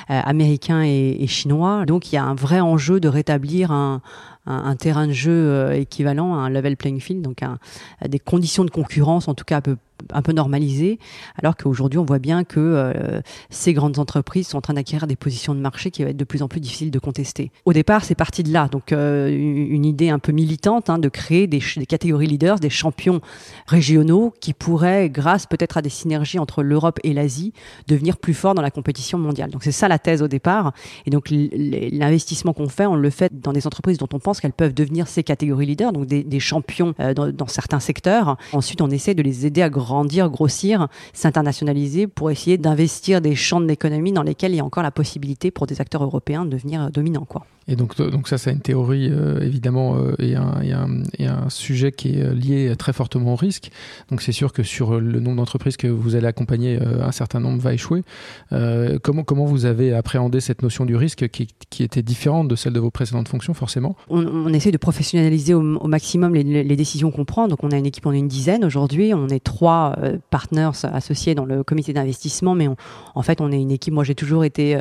américains 0.09 0.83
et, 0.83 0.98
chinois. 1.27 1.85
Donc 1.87 2.13
il 2.13 2.17
y 2.17 2.19
a 2.19 2.25
un 2.25 2.35
vrai 2.35 2.61
enjeu 2.61 3.01
de 3.01 3.09
rétablir 3.09 3.73
un, 3.73 4.01
un, 4.49 4.77
terrain 4.77 5.07
de 5.07 5.13
jeu 5.13 5.73
équivalent 5.75 6.35
à 6.35 6.39
un 6.39 6.51
level 6.51 6.77
playing 6.77 7.01
field, 7.01 7.23
donc 7.23 7.43
un, 7.43 7.59
des 8.07 8.19
conditions 8.19 8.65
de 8.65 8.71
concurrence 8.71 9.29
en 9.29 9.35
tout 9.35 9.45
cas 9.45 9.59
un 9.59 9.61
peu 9.61 9.77
un 10.13 10.23
peu 10.23 10.33
normalisé, 10.33 10.99
alors 11.37 11.57
qu'aujourd'hui 11.57 11.99
on 11.99 12.05
voit 12.05 12.19
bien 12.19 12.45
que 12.45 12.61
euh, 12.61 13.21
ces 13.51 13.73
grandes 13.73 13.99
entreprises 13.99 14.49
sont 14.49 14.59
en 14.59 14.61
train 14.61 14.75
d'acquérir 14.75 15.07
des 15.07 15.17
positions 15.17 15.55
de 15.55 15.61
marché 15.61 15.91
qui 15.91 16.03
vont 16.03 16.11
être 16.11 16.17
de 16.17 16.25
plus 16.25 16.43
en 16.43 16.49
plus 16.49 16.61
difficiles 16.61 16.91
de 16.91 16.99
contester. 16.99 17.51
Au 17.65 17.73
départ, 17.73 18.05
c'est 18.05 18.15
parti 18.15 18.43
de 18.43 18.53
là, 18.53 18.69
donc 18.69 18.93
euh, 18.93 19.29
une 19.29 19.85
idée 19.85 20.09
un 20.09 20.19
peu 20.19 20.33
militante 20.33 20.91
hein, 20.91 20.99
de 20.99 21.09
créer 21.09 21.47
des, 21.47 21.61
catégories 21.87 22.27
leaders, 22.27 22.59
des 22.61 22.71
champions 22.71 23.21
régionaux 23.67 24.33
qui 24.41 24.53
pourraient, 24.53 25.11
grâce 25.11 25.47
peut-être 25.47 25.77
à 25.77 25.83
des 25.83 25.89
synergies 25.89 26.39
entre 26.39 26.63
l'Europe 26.63 26.99
et 27.05 27.13
l'Asie, 27.13 27.53
devenir 27.87 28.17
plus 28.17 28.35
forts 28.35 28.55
dans 28.55 28.63
la 28.63 28.71
compétition 28.71 29.19
mondiale. 29.19 29.51
Donc 29.51 29.65
c'est 29.65 29.73
ça 29.73 29.89
la 29.89 29.99
thèse 29.99 30.23
au 30.23 30.29
départ, 30.29 30.73
et 31.07 31.11
donc 31.11 31.27
l'investissement 31.31 32.53
qu'on 32.53 32.69
fait, 32.69 32.87
on 32.87 32.97
le 32.97 33.11
fait 33.11 33.39
dans 33.41 33.53
des 33.53 33.67
entreprises 33.67 33.99
dont 33.99 34.09
on 34.13 34.19
pense 34.19 34.38
qu'elles 34.41 34.53
peuvent 34.53 34.75
devenir 34.75 35.09
ces 35.09 35.23
catégories 35.23 35.67
leaders, 35.67 35.93
donc 35.93 36.07
des, 36.07 36.41
champions 36.41 36.95
euh, 37.01 37.15
dans, 37.15 37.47
certains 37.47 37.81
secteurs. 37.81 38.37
Ensuite, 38.53 38.81
on 38.81 38.91
essaie 38.91 39.15
de 39.15 39.23
les 39.23 39.47
aider 39.47 39.63
à 39.63 39.71
grandir, 39.71 40.31
grossir, 40.31 40.89
s'internationaliser 41.13 42.07
pour 42.07 42.31
essayer 42.31 42.59
d'investir 42.59 43.21
des 43.21 43.35
champs 43.35 43.61
de 43.61 43.67
l'économie 43.67 44.13
dans 44.13 44.23
lesquels 44.23 44.53
il 44.53 44.57
y 44.57 44.61
a 44.61 44.65
encore 44.65 44.83
la 44.83 44.91
possibilité 44.91 45.51
pour 45.51 45.67
des 45.67 45.81
acteurs 45.81 46.05
européens 46.05 46.45
de 46.45 46.51
devenir 46.51 46.91
dominants. 46.91 47.27
Quoi. 47.29 47.45
Et 47.69 47.77
donc, 47.77 47.97
donc 47.97 48.29
ça, 48.29 48.39
c'est 48.39 48.51
une 48.51 48.61
théorie, 48.61 49.09
euh, 49.11 49.41
évidemment, 49.41 49.97
euh, 49.97 50.15
et, 50.19 50.35
un, 50.35 50.61
un, 50.73 51.03
et, 51.19 51.27
un, 51.27 51.49
sujet 51.51 51.93
qui 51.93 52.19
est 52.19 52.35
lié 52.35 52.75
très 52.77 52.93
fortement 52.93 53.35
au 53.35 53.37
risque. 53.37 53.71
Donc 54.11 54.23
c'est 54.23 54.33
sûr 54.33 54.53
que 54.53 54.63
sur 54.63 54.99
le 55.01 55.21
nombre 55.21 55.37
d'entreprises 55.37 55.77
que 55.77 55.87
vous 55.87 56.15
allez 56.15 56.27
accompagner, 56.27 56.79
euh, 56.81 57.05
un 57.05 57.13
certain 57.13 57.41
nombre 57.41 57.61
va 57.61 57.75
échouer. 57.75 58.03
Euh, 58.53 58.99
comment, 59.03 59.23
comment 59.23 59.45
vous 59.45 59.67
avez 59.67 59.93
appréhendé 59.95 60.41
cette 60.41 60.63
notion 60.63 60.85
du 60.85 60.97
risque 60.97 61.29
qui, 61.29 61.49
était 61.81 62.03
différente 62.03 62.49
de 62.49 62.57
celle 62.57 62.73
de 62.73 62.81
vos 62.81 62.91
précédentes 62.91 63.29
fonctions, 63.29 63.55
forcément? 63.55 63.97
On, 64.09 64.53
essaie 64.53 64.73
de 64.73 64.79
professionnaliser 64.79 65.55
au, 65.55 65.63
maximum 65.63 66.35
les, 66.35 66.77
décisions 66.77 67.11
qu'on 67.11 67.25
prend. 67.25 67.49
Donc 67.49 67.63
on 67.63 67.71
a 67.71 67.77
une 67.77 67.87
équipe, 67.87 68.07
on 68.07 68.13
est 68.13 68.19
une 68.19 68.29
dizaine 68.29 68.65
aujourd'hui. 68.65 69.15
On 69.15 69.29
est 69.29 69.43
trois 69.43 69.95
euh, 69.99 70.17
partners 70.31 70.71
associés 70.83 71.35
dans 71.35 71.45
le 71.45 71.63
comité 71.63 71.93
d'investissement, 71.93 72.55
mais 72.55 72.69
en 73.15 73.23
fait, 73.23 73.41
on 73.41 73.53
est 73.53 73.61
une 73.61 73.71
équipe. 73.71 73.95
Moi, 73.95 74.05
j'ai 74.05 74.15
toujours 74.15 74.45
été 74.45 74.81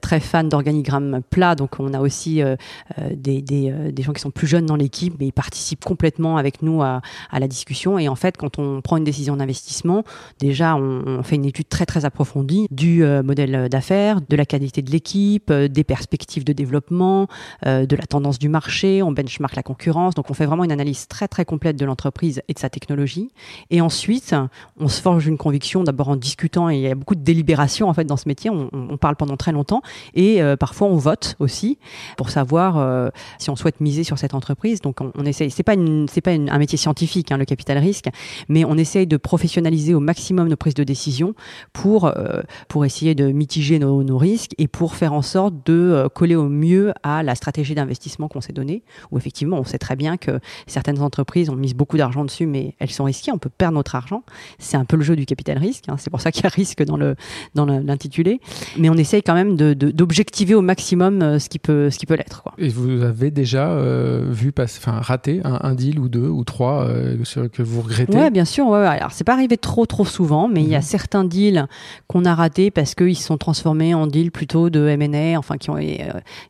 très 0.00 0.20
fan 0.20 0.48
d'organigramme 0.48 1.20
plat, 1.30 1.54
donc 1.54 1.78
on 1.78 1.93
a 1.94 2.00
aussi 2.00 2.42
euh, 2.42 2.56
euh, 2.98 3.10
euh, 3.26 3.90
des, 3.90 4.02
gens 4.02 4.12
qui 4.12 4.20
sont 4.20 4.30
plus 4.30 4.46
jeunes 4.46 4.66
dans 4.66 4.76
l'équipe, 4.76 5.14
mais 5.18 5.26
ils 5.26 5.32
participent 5.32 5.84
complètement 5.84 6.36
avec 6.36 6.62
nous 6.62 6.82
à, 6.82 7.00
la 7.32 7.48
discussion. 7.48 7.98
Et 7.98 8.08
en 8.08 8.14
fait, 8.14 8.36
quand 8.36 8.58
on 8.58 8.80
prend 8.80 8.96
une 8.96 9.04
décision 9.04 9.36
d'investissement, 9.36 10.04
déjà, 10.38 10.76
on, 10.76 11.02
on, 11.06 11.22
fait 11.22 11.36
une 11.36 11.44
étude 11.44 11.68
très 11.68 11.86
très 11.86 12.04
approfondie 12.04 12.66
du 12.70 13.02
modèle 13.24 13.68
d'affaires, 13.68 14.20
de 14.20 14.36
la 14.36 14.44
qualité 14.44 14.82
de 14.82 14.90
l'équipe, 14.90 15.52
des 15.52 15.84
perspectives 15.84 16.44
de 16.44 16.52
développement, 16.52 17.28
de 17.64 17.96
la 17.96 18.06
tendance 18.06 18.38
du 18.38 18.48
marché. 18.48 19.02
On 19.02 19.12
benchmark 19.12 19.56
la 19.56 19.62
concurrence. 19.62 20.14
Donc, 20.14 20.30
on 20.30 20.34
fait 20.34 20.46
vraiment 20.46 20.64
une 20.64 20.72
analyse 20.72 21.08
très 21.08 21.28
très 21.28 21.44
complète 21.44 21.76
de 21.76 21.84
l'entreprise 21.84 22.42
et 22.48 22.54
de 22.54 22.58
sa 22.58 22.70
technologie. 22.70 23.30
Et 23.70 23.80
ensuite, 23.80 24.34
on 24.78 24.88
se 24.88 25.00
forge 25.00 25.26
une 25.26 25.38
conviction 25.38 25.84
d'abord 25.84 26.08
en 26.08 26.16
discutant. 26.16 26.68
Et 26.68 26.76
il 26.76 26.82
y 26.82 26.88
a 26.88 26.94
beaucoup 26.94 27.14
de 27.14 27.22
délibération 27.22 27.88
en 27.88 27.94
fait 27.94 28.04
dans 28.04 28.16
ce 28.16 28.28
métier. 28.28 28.50
On, 28.50 28.70
on 28.72 28.96
parle 28.96 29.16
pendant 29.16 29.36
très 29.36 29.52
longtemps 29.52 29.82
et 30.14 30.40
parfois 30.58 30.88
on 30.88 30.96
vote 30.96 31.36
aussi 31.38 31.78
pour 32.16 32.30
savoir 32.30 32.78
euh, 32.78 33.08
si 33.38 33.50
on 33.50 33.56
souhaite 33.56 33.80
miser 33.80 34.04
sur 34.04 34.18
cette 34.18 34.34
entreprise. 34.34 34.80
Donc 34.80 35.00
on, 35.00 35.12
on 35.14 35.24
essaye, 35.24 35.50
c'est 35.50 35.62
pas 35.62 35.74
c'est 36.08 36.20
pas 36.20 36.32
un 36.32 36.58
métier 36.58 36.78
scientifique, 36.78 37.32
hein, 37.32 37.36
le 37.36 37.44
capital 37.44 37.78
risque, 37.78 38.08
mais 38.48 38.64
on 38.64 38.76
essaye 38.76 39.06
de 39.06 39.16
professionnaliser 39.16 39.94
au 39.94 40.00
maximum 40.00 40.48
nos 40.48 40.56
prises 40.56 40.74
de 40.74 40.84
décision 40.84 41.34
pour 41.72 42.06
euh, 42.06 42.42
pour 42.68 42.84
essayer 42.84 43.14
de 43.14 43.30
mitiger 43.32 43.78
nos, 43.78 44.18
risques 44.18 44.52
et 44.58 44.68
pour 44.68 44.94
faire 44.94 45.12
en 45.12 45.22
sorte 45.22 45.54
de 45.66 45.72
euh, 45.72 46.08
coller 46.08 46.36
au 46.36 46.48
mieux 46.48 46.92
à 47.02 47.22
la 47.22 47.34
stratégie 47.34 47.74
d'investissement 47.74 48.28
qu'on 48.28 48.40
s'est 48.40 48.52
donnée. 48.52 48.82
Où 49.10 49.18
effectivement, 49.18 49.58
on 49.58 49.64
sait 49.64 49.78
très 49.78 49.96
bien 49.96 50.16
que 50.16 50.38
certaines 50.66 51.00
entreprises 51.00 51.50
ont 51.50 51.56
mis 51.56 51.74
beaucoup 51.74 51.96
d'argent 51.96 52.24
dessus, 52.24 52.46
mais 52.46 52.74
elles 52.78 52.90
sont 52.90 53.04
risquées. 53.04 53.32
On 53.32 53.38
peut 53.38 53.50
perdre 53.50 53.74
notre 53.74 53.94
argent. 53.94 54.22
C'est 54.58 54.76
un 54.76 54.84
peu 54.84 54.96
le 54.96 55.02
jeu 55.02 55.16
du 55.16 55.26
capital 55.26 55.58
risque. 55.58 55.88
Hein, 55.88 55.96
c'est 55.98 56.10
pour 56.10 56.20
ça 56.20 56.30
qu'il 56.32 56.44
y 56.44 56.46
a 56.46 56.50
risque 56.50 56.82
dans 56.84 56.96
le 56.96 57.16
dans 57.54 57.66
l'intitulé. 57.66 58.40
Mais 58.78 58.88
on 58.88 58.94
essaye 58.94 59.22
quand 59.22 59.34
même 59.34 59.56
d'objectiver 59.56 60.54
au 60.54 60.62
maximum 60.62 61.38
ce 61.38 61.48
qui 61.48 61.58
peut 61.64 61.90
ce 61.90 61.98
qui 61.98 62.06
peut 62.06 62.14
l'être. 62.14 62.42
Quoi. 62.42 62.52
Et 62.58 62.68
vous 62.68 63.02
avez 63.02 63.30
déjà 63.30 63.70
euh, 63.70 64.26
vu 64.28 64.52
passer, 64.52 64.78
enfin 64.80 65.00
raté 65.00 65.40
un, 65.44 65.58
un, 65.62 65.74
deal 65.74 65.98
ou 65.98 66.08
deux 66.08 66.28
ou 66.28 66.44
trois 66.44 66.84
euh, 66.84 67.16
que 67.52 67.62
vous 67.62 67.80
regrettez 67.80 68.16
Ouais, 68.16 68.30
bien 68.30 68.44
sûr. 68.44 68.66
Ouais, 68.66 68.80
ouais. 68.80 68.86
Alors 68.86 69.12
c'est 69.12 69.24
pas 69.24 69.32
arrivé 69.32 69.56
trop 69.56 69.86
trop 69.86 70.04
souvent, 70.04 70.46
mais 70.46 70.62
il 70.62 70.68
y 70.68 70.74
a 70.74 70.78
mhm. 70.78 70.84
certains 70.84 71.24
deals 71.24 71.66
qu'on 72.06 72.26
a 72.26 72.34
ratés 72.34 72.70
parce 72.70 72.94
qu'ils 72.94 73.16
se 73.16 73.24
sont 73.24 73.38
transformés 73.38 73.94
en 73.94 74.06
deals 74.06 74.30
plutôt 74.30 74.68
de 74.68 74.86
M&A, 74.86 75.38
enfin 75.38 75.56
qui 75.56 75.70
ont, 75.70 75.78
il 75.78 75.96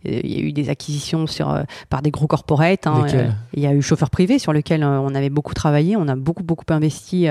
y 0.04 0.37
a 0.37 0.40
eu 0.40 0.52
des 0.52 0.68
acquisitions 0.68 1.26
sur 1.28 1.50
euh, 1.50 1.62
par 1.88 2.02
des 2.02 2.11
gros 2.11 2.26
corporates. 2.26 2.87
Hein, 2.87 3.06
il 3.54 3.62
y 3.62 3.66
a 3.66 3.73
eu 3.73 3.83
chauffeur 3.83 4.11
privé 4.11 4.40
sur 4.40 4.52
lequel 4.52 4.85
on 4.85 5.14
avait 5.14 5.30
beaucoup 5.30 5.54
travaillé, 5.54 5.97
on 5.97 6.09
a 6.09 6.16
beaucoup 6.16 6.42
beaucoup 6.42 6.64
investi 6.71 7.28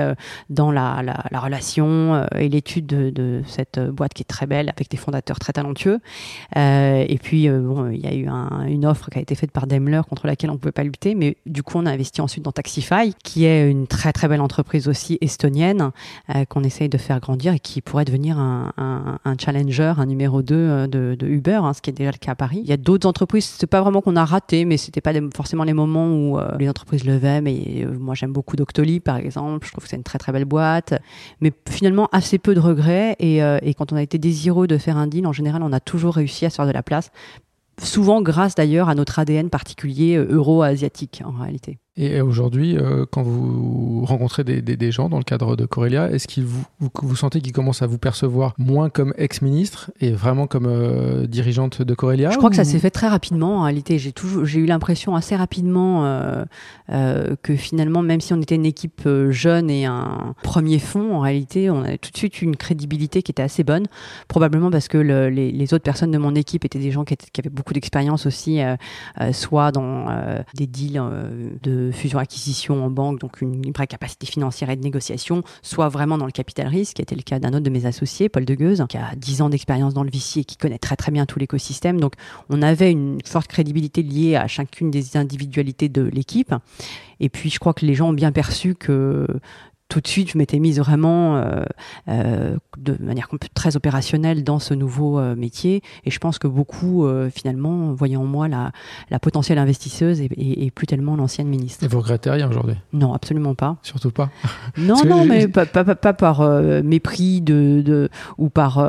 dans 0.48 0.72
la, 0.72 1.02
la, 1.02 1.22
la 1.30 1.40
relation 1.40 2.26
et 2.34 2.48
l'étude 2.48 2.86
de, 2.86 3.10
de, 3.10 3.42
cette 3.46 3.78
boîte 3.78 4.14
qui 4.14 4.22
est 4.22 4.26
très 4.26 4.46
belle 4.46 4.70
avec 4.70 4.90
des 4.90 4.96
fondateurs 4.96 5.38
très 5.38 5.52
talentueux. 5.52 6.00
et 6.56 7.18
puis 7.22 7.48
bon, 7.74 7.90
il 7.90 8.00
y 8.00 8.06
a 8.06 8.14
eu 8.14 8.28
une 8.68 8.86
offre 8.86 9.10
qui 9.10 9.18
a 9.18 9.22
été 9.22 9.34
faite 9.34 9.50
par 9.50 9.66
Daimler 9.66 10.02
contre 10.08 10.26
laquelle 10.26 10.50
on 10.50 10.54
ne 10.54 10.58
pouvait 10.58 10.72
pas 10.72 10.84
lutter, 10.84 11.14
mais 11.14 11.36
du 11.46 11.62
coup, 11.62 11.78
on 11.78 11.86
a 11.86 11.90
investi 11.90 12.20
ensuite 12.20 12.44
dans 12.44 12.52
Taxify, 12.52 13.14
qui 13.22 13.44
est 13.44 13.70
une 13.70 13.86
très 13.86 14.12
très 14.12 14.28
belle 14.28 14.40
entreprise 14.40 14.88
aussi 14.88 15.18
estonienne 15.20 15.90
euh, 16.34 16.44
qu'on 16.44 16.64
essaye 16.64 16.88
de 16.88 16.98
faire 16.98 17.20
grandir 17.20 17.54
et 17.54 17.58
qui 17.58 17.80
pourrait 17.80 18.04
devenir 18.04 18.38
un, 18.38 19.18
challenger, 19.38 19.94
un 19.96 20.06
numéro 20.06 20.42
2 20.42 20.54
euh, 20.54 20.86
de, 20.86 21.26
Uber, 21.26 21.60
hein, 21.62 21.72
ce 21.72 21.82
qui 21.82 21.90
est 21.90 21.92
déjà 21.92 22.10
le 22.10 22.18
cas 22.18 22.32
à 22.32 22.34
Paris. 22.34 22.60
Il 22.62 22.68
y 22.68 22.72
a 22.72 22.76
d'autres 22.76 23.08
entreprises, 23.08 23.44
c'est 23.58 23.66
pas 23.66 23.80
vraiment 23.80 24.00
qu'on 24.00 24.16
a 24.16 24.24
raté, 24.24 24.64
mais 24.64 24.76
c'était 24.76 25.00
pas 25.00 25.12
forcément 25.34 25.64
les 25.64 25.72
moments 25.72 26.06
où 26.06 26.38
les 26.58 26.68
entreprises 26.68 27.04
levaient. 27.04 27.40
Mais 27.40 27.86
moi, 27.98 28.14
j'aime 28.14 28.32
beaucoup 28.32 28.56
Doctolib, 28.56 29.02
par 29.02 29.16
exemple. 29.16 29.66
Je 29.66 29.72
trouve 29.72 29.84
que 29.84 29.90
c'est 29.90 29.96
une 29.96 30.02
très 30.02 30.18
très 30.18 30.32
belle 30.32 30.44
boîte, 30.44 30.94
mais 31.40 31.52
finalement 31.68 32.08
assez 32.12 32.38
peu 32.38 32.54
de 32.54 32.60
regrets. 32.60 33.16
Et, 33.18 33.38
et 33.38 33.74
quand 33.74 33.92
on 33.92 33.96
a 33.96 34.02
été 34.02 34.18
désireux 34.18 34.66
de 34.66 34.78
faire 34.78 34.96
un 34.96 35.06
deal, 35.06 35.26
en 35.26 35.32
général, 35.32 35.62
on 35.62 35.72
a 35.72 35.80
toujours 35.80 36.14
réussi 36.14 36.46
à 36.46 36.50
se 36.50 36.56
faire 36.56 36.66
de 36.66 36.72
la 36.72 36.82
place 36.82 37.10
souvent 37.82 38.22
grâce 38.22 38.54
d'ailleurs 38.54 38.88
à 38.88 38.94
notre 38.94 39.18
ADN 39.18 39.50
particulier 39.50 40.16
euh, 40.16 40.26
euro-asiatique 40.30 41.22
en 41.24 41.32
réalité. 41.32 41.78
Et 41.96 42.20
aujourd'hui, 42.20 42.76
euh, 42.76 43.06
quand 43.08 43.22
vous 43.22 44.04
rencontrez 44.04 44.42
des, 44.42 44.60
des, 44.60 44.90
gens 44.90 45.08
dans 45.08 45.18
le 45.18 45.22
cadre 45.22 45.54
de 45.54 45.64
Corelia, 45.64 46.10
est-ce 46.10 46.26
que 46.26 46.40
vous, 46.40 46.64
vous, 46.80 47.14
sentez 47.14 47.40
qu'ils 47.40 47.52
commencent 47.52 47.82
à 47.82 47.86
vous 47.86 47.98
percevoir 47.98 48.54
moins 48.58 48.90
comme 48.90 49.14
ex-ministre 49.16 49.92
et 50.00 50.10
vraiment 50.10 50.48
comme 50.48 50.66
euh, 50.66 51.28
dirigeante 51.28 51.82
de 51.82 51.94
Corelia 51.94 52.30
Je 52.32 52.36
crois 52.36 52.50
que 52.50 52.56
ça 52.56 52.64
s'est 52.64 52.80
fait 52.80 52.90
très 52.90 53.06
rapidement. 53.06 53.58
En 53.58 53.62
réalité, 53.62 54.00
j'ai 54.00 54.10
toujours, 54.10 54.44
j'ai 54.44 54.58
eu 54.58 54.66
l'impression 54.66 55.14
assez 55.14 55.36
rapidement 55.36 56.04
euh, 56.04 57.36
que 57.42 57.54
finalement, 57.54 58.02
même 58.02 58.20
si 58.20 58.32
on 58.32 58.42
était 58.42 58.56
une 58.56 58.66
équipe 58.66 59.08
jeune 59.30 59.70
et 59.70 59.84
un 59.84 60.34
premier 60.42 60.80
fond, 60.80 61.14
en 61.14 61.20
réalité, 61.20 61.70
on 61.70 61.82
avait 61.82 61.98
tout 61.98 62.10
de 62.10 62.16
suite 62.16 62.42
une 62.42 62.56
crédibilité 62.56 63.22
qui 63.22 63.30
était 63.30 63.44
assez 63.44 63.62
bonne. 63.62 63.86
Probablement 64.26 64.72
parce 64.72 64.88
que 64.88 64.98
le, 64.98 65.28
les, 65.28 65.52
les, 65.52 65.74
autres 65.74 65.84
personnes 65.84 66.10
de 66.10 66.18
mon 66.18 66.34
équipe 66.34 66.64
étaient 66.64 66.80
des 66.80 66.90
gens 66.90 67.04
qui, 67.04 67.14
étaient, 67.14 67.28
qui 67.32 67.40
avaient 67.40 67.50
beaucoup 67.50 67.72
d'expérience 67.72 68.26
aussi, 68.26 68.58
soit 69.30 69.70
dans 69.70 70.06
des 70.54 70.66
deals 70.66 71.00
de 71.86 71.92
fusion-acquisition 71.92 72.84
en 72.84 72.90
banque, 72.90 73.20
donc 73.20 73.40
une, 73.40 73.72
vraie 73.72 73.86
capacité 73.86 74.26
financière 74.26 74.70
et 74.70 74.76
de 74.76 74.82
négociation, 74.82 75.42
soit 75.62 75.88
vraiment 75.88 76.18
dans 76.18 76.26
le 76.26 76.32
capital 76.32 76.68
risque, 76.68 76.96
qui 76.96 77.02
était 77.02 77.16
le 77.16 77.22
cas 77.22 77.38
d'un 77.38 77.50
autre 77.50 77.60
de 77.60 77.70
mes 77.70 77.86
associés, 77.86 78.28
Paul 78.28 78.44
Degueuse, 78.44 78.84
qui 78.88 78.96
a 78.96 79.14
10 79.16 79.42
ans 79.42 79.48
d'expérience 79.48 79.94
dans 79.94 80.04
le 80.04 80.10
VC 80.10 80.40
et 80.40 80.44
qui 80.44 80.56
connaît 80.56 80.78
très 80.78 80.96
très 80.96 81.12
bien 81.12 81.26
tout 81.26 81.38
l'écosystème. 81.38 82.00
Donc 82.00 82.14
on 82.50 82.62
avait 82.62 82.90
une 82.90 83.18
forte 83.24 83.48
crédibilité 83.48 84.02
liée 84.02 84.36
à 84.36 84.46
chacune 84.46 84.90
des 84.90 85.16
individualités 85.16 85.88
de 85.88 86.02
l'équipe. 86.02 86.54
Et 87.20 87.28
puis 87.28 87.50
je 87.50 87.58
crois 87.58 87.74
que 87.74 87.86
les 87.86 87.94
gens 87.94 88.10
ont 88.10 88.14
bien 88.14 88.32
perçu 88.32 88.74
que 88.74 89.26
tout 89.94 90.00
de 90.00 90.08
suite, 90.08 90.32
je 90.32 90.38
m'étais 90.38 90.58
mise 90.58 90.80
vraiment 90.80 91.36
euh, 91.36 91.62
euh, 92.08 92.56
de 92.78 92.96
manière 92.98 93.28
très 93.54 93.76
opérationnelle 93.76 94.42
dans 94.42 94.58
ce 94.58 94.74
nouveau 94.74 95.20
euh, 95.20 95.36
métier. 95.36 95.82
Et 96.04 96.10
je 96.10 96.18
pense 96.18 96.40
que 96.40 96.48
beaucoup, 96.48 97.06
finalement, 97.32 97.92
voyaient 97.92 98.16
en 98.16 98.24
moi 98.24 98.48
la, 98.48 98.72
la 99.10 99.20
potentielle 99.20 99.58
investisseuse 99.58 100.20
et, 100.20 100.72
plus 100.74 100.88
tellement 100.88 101.14
l'ancienne 101.14 101.46
ministre. 101.46 101.84
Et 101.84 101.88
vous 101.88 102.00
regrettez 102.00 102.30
rien 102.30 102.48
aujourd'hui? 102.48 102.74
Non, 102.92 103.14
absolument 103.14 103.54
pas. 103.54 103.76
Surtout 103.82 104.10
pas 104.10 104.30
Non, 104.76 104.96
non, 105.06 105.24
mais 105.24 105.46
pas, 105.46 105.64
pas, 105.64 105.84
pas, 105.84 106.12
par 106.12 106.42
mépris 106.82 107.40
de, 107.40 107.80
de, 107.84 108.08
ou 108.36 108.48
par, 108.48 108.84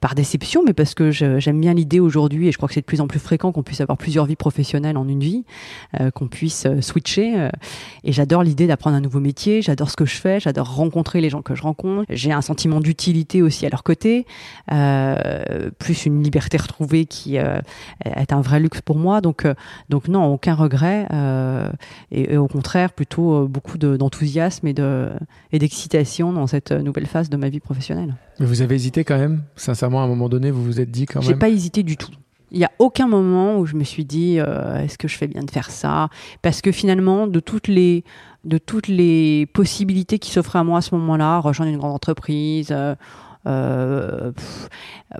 par 0.00 0.14
déception, 0.14 0.62
mais 0.64 0.74
parce 0.74 0.94
que 0.94 1.10
j'aime 1.10 1.60
bien 1.60 1.74
l'idée 1.74 1.98
aujourd'hui, 1.98 2.46
et 2.46 2.52
je 2.52 2.56
crois 2.56 2.68
que 2.68 2.74
c'est 2.74 2.82
de 2.82 2.86
plus 2.86 3.00
en 3.00 3.08
plus 3.08 3.18
fréquent 3.20 3.50
qu'on 3.50 3.64
puisse 3.64 3.80
avoir 3.80 3.98
plusieurs 3.98 4.26
vies 4.26 4.36
professionnelles 4.36 4.96
en 4.96 5.08
une 5.08 5.20
vie, 5.20 5.44
qu'on 6.14 6.28
puisse 6.28 6.66
switcher. 6.80 7.48
et 8.04 8.12
j'adore 8.12 8.44
l'idée 8.44 8.68
d'apprendre 8.68 8.96
un 8.96 9.00
nouveau 9.00 9.20
métier, 9.20 9.60
j'adore 9.60 9.90
ce 9.90 9.96
que 9.96 10.04
je 10.04 10.14
fais 10.14 10.35
j'adore 10.38 10.74
rencontrer 10.74 11.20
les 11.20 11.30
gens 11.30 11.42
que 11.42 11.54
je 11.54 11.62
rencontre. 11.62 12.04
J'ai 12.08 12.32
un 12.32 12.42
sentiment 12.42 12.80
d'utilité 12.80 13.42
aussi 13.42 13.66
à 13.66 13.68
leur 13.68 13.82
côté, 13.82 14.26
euh, 14.72 15.70
plus 15.78 16.06
une 16.06 16.22
liberté 16.22 16.56
retrouvée 16.56 17.06
qui 17.06 17.38
euh, 17.38 17.60
est 18.04 18.32
un 18.32 18.40
vrai 18.40 18.60
luxe 18.60 18.80
pour 18.80 18.96
moi. 18.96 19.20
Donc, 19.20 19.44
euh, 19.44 19.54
donc 19.88 20.08
non, 20.08 20.32
aucun 20.32 20.54
regret 20.54 21.06
et, 22.10 22.36
au 22.36 22.48
contraire 22.48 22.92
plutôt 22.92 23.46
beaucoup 23.48 23.78
d'enthousiasme 23.78 24.66
et 24.66 24.72
de 24.72 25.10
et 25.52 25.58
d'excitation 25.58 26.32
dans 26.32 26.46
cette 26.46 26.72
nouvelle 26.72 27.06
phase 27.06 27.30
de 27.30 27.36
ma 27.36 27.48
vie 27.48 27.60
professionnelle. 27.60 28.14
Mais 28.40 28.46
vous 28.46 28.62
avez 28.62 28.74
hésité 28.74 29.04
quand 29.04 29.18
même, 29.18 29.42
sincèrement, 29.56 30.00
à 30.00 30.04
un 30.04 30.08
moment 30.08 30.28
donné, 30.28 30.50
vous 30.50 30.62
vous 30.62 30.80
êtes 30.80 30.90
dit 30.90 31.06
quand 31.06 31.20
même. 31.20 31.28
J'ai 31.28 31.34
pas 31.34 31.48
hésité 31.48 31.82
du 31.82 31.96
tout. 31.96 32.10
Il 32.52 32.58
n'y 32.58 32.64
a 32.64 32.70
aucun 32.78 33.08
moment 33.08 33.58
où 33.58 33.66
je 33.66 33.74
me 33.74 33.84
suis 33.84 34.04
dit 34.04 34.36
est-ce 34.36 34.98
que 34.98 35.08
je 35.08 35.16
fais 35.16 35.26
bien 35.26 35.42
de 35.42 35.50
faire 35.50 35.70
ça? 35.70 36.08
Parce 36.42 36.60
que 36.62 36.72
finalement, 36.72 37.26
de 37.26 37.40
toutes 37.40 37.68
les 37.68 38.04
de 38.46 38.58
toutes 38.58 38.88
les 38.88 39.46
possibilités 39.46 40.18
qui 40.18 40.30
s'offraient 40.30 40.60
à 40.60 40.64
moi 40.64 40.78
à 40.78 40.80
ce 40.80 40.94
moment-là, 40.94 41.38
rejoindre 41.38 41.72
une 41.72 41.78
grande 41.78 41.94
entreprise, 41.94 42.74
euh, 43.46 44.32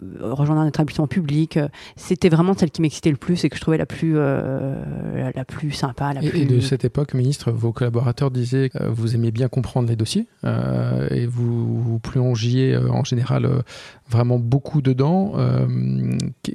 euh, 0.03 0.35
rejoindre 0.35 0.61
un 0.61 0.67
établissement 0.67 1.07
public. 1.07 1.57
Euh, 1.57 1.69
c'était 1.95 2.29
vraiment 2.29 2.55
celle 2.55 2.71
qui 2.71 2.83
m'excitait 2.83 3.11
le 3.11 3.17
plus 3.17 3.45
et 3.45 3.49
que 3.49 3.57
je 3.57 3.61
trouvais 3.61 3.79
la 3.79 3.87
plus, 3.87 4.15
la, 4.17 5.45
plus 5.47 5.71
sympa. 5.71 6.13
La 6.13 6.23
et, 6.23 6.31
plus... 6.31 6.41
et, 6.41 6.45
de 6.45 6.61
cette 6.61 6.85
époque, 6.85 7.15
ministre, 7.15 7.53
vos 7.53 7.73
collaborateurs 7.73 8.31
disaient 8.31 8.71
que 8.71 8.85
vous 8.89 9.15
aimiez 9.15 9.31
bien 9.31 9.49
comprendre 9.49 9.89
les 9.89 9.97
dossiers 9.97 10.27
et 10.45 11.27
vous, 11.27 11.83
vous 11.83 11.99
plongiez 11.99 12.77
en 12.77 13.05
général 13.05 13.49
vraiment 14.09 14.39
beaucoup 14.39 14.83
dedans. 14.83 15.35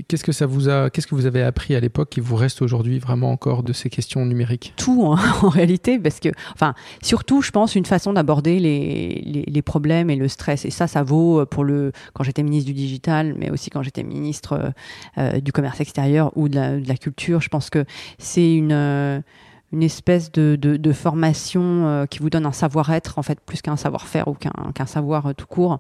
qu'est-ce 0.07 0.23
que 0.23 0.31
ça 0.31 0.45
vous 0.45 0.69
a, 0.69 0.89
qu'est-ce 0.89 1.07
que 1.07 1.15
vous 1.15 1.25
avez 1.25 1.43
appris 1.43 1.75
à 1.75 1.79
l'époque 1.79 2.09
qui 2.09 2.19
vous 2.19 2.35
reste 2.35 2.61
aujourd'hui 2.61 2.99
vraiment 2.99 3.31
encore 3.31 3.63
de 3.63 3.73
ces 3.73 3.89
questions 3.89 4.25
numériques? 4.25 4.73
Tout 4.77 5.05
hein, 5.05 5.19
en 5.41 5.49
réalité, 5.49 5.99
parce 5.99 6.19
que, 6.19 6.29
enfin, 6.53 6.73
surtout, 7.01 7.41
je 7.41 7.51
pense 7.51 7.75
une 7.75 7.85
façon 7.85 8.13
d'aborder 8.13 8.59
les, 8.59 9.21
les, 9.25 9.43
les 9.47 9.61
problèmes 9.61 10.09
et 10.09 10.15
le 10.15 10.27
stress. 10.27 10.65
Et 10.65 10.69
ça, 10.69 10.87
ça 10.87 11.03
vaut 11.03 11.45
pour 11.45 11.61
quand 12.13 12.24
j'étais 12.24 12.44
ministre 12.44 12.68
du 12.68 12.74
digital, 12.74 13.36
mais 13.38 13.50
aussi 13.50 13.70
quand 13.70 13.84
j'étais 13.84 14.03
ministre 14.03 14.53
euh, 14.53 14.70
euh, 15.18 15.39
du 15.39 15.51
commerce 15.51 15.80
extérieur 15.80 16.32
ou 16.36 16.50
de 16.50 16.82
la, 16.86 16.98
culture. 16.98 17.41
Je 17.41 17.50
pense 17.50 17.70
que 17.70 17.86
c'est 18.20 18.53
une 18.53 18.72
euh, 18.72 19.22
une 19.72 19.84
espèce 19.84 20.34
de 20.34 20.91
formation 20.91 22.06
qui 22.10 22.20
vous 22.20 22.30
donne 22.30 22.46
un 22.46 22.51
savoir-être 22.51 23.18
en 23.18 23.24
fait 23.24 23.39
plus 23.39 23.62
qu'un 23.62 23.77
savoir-faire 23.77 24.27
ou 24.27 24.34
qu'un 24.34 24.86
savoir 24.86 25.34
tout 25.34 25.46
court 25.46 25.80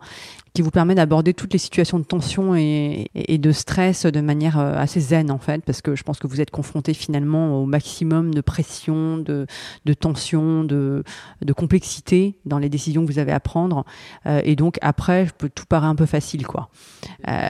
qui 0.53 0.61
vous 0.61 0.71
permet 0.71 0.95
d'aborder 0.95 1.33
toutes 1.33 1.53
les 1.53 1.59
situations 1.59 1.97
de 1.97 2.03
tension 2.03 2.55
et, 2.55 3.07
et, 3.15 3.37
de 3.37 3.51
stress 3.51 4.05
de 4.05 4.19
manière 4.19 4.59
euh, 4.59 4.75
assez 4.75 4.99
zen 4.99 5.31
en 5.31 5.37
fait, 5.37 5.63
parce 5.63 5.81
que 5.81 5.95
je 5.95 6.03
pense 6.03 6.19
que 6.19 6.27
vous 6.27 6.41
êtes 6.41 6.51
confronté 6.51 6.93
finalement 6.93 7.61
au 7.61 7.65
maximum 7.65 8.33
de 8.33 8.41
pression, 8.41 9.17
de, 9.17 9.45
de 9.85 9.93
tension, 9.93 10.63
de, 10.63 11.03
de 11.41 11.53
complexité 11.53 12.35
dans 12.45 12.57
les 12.57 12.67
décisions 12.67 13.05
que 13.05 13.11
vous 13.11 13.19
avez 13.19 13.31
à 13.31 13.39
prendre. 13.39 13.85
Euh, 14.25 14.41
et 14.43 14.57
donc 14.57 14.77
après, 14.81 15.27
tout 15.55 15.65
paraît 15.69 15.87
un 15.87 15.95
peu 15.95 16.05
facile 16.05 16.45
quoi. 16.45 16.69
Euh... 17.27 17.49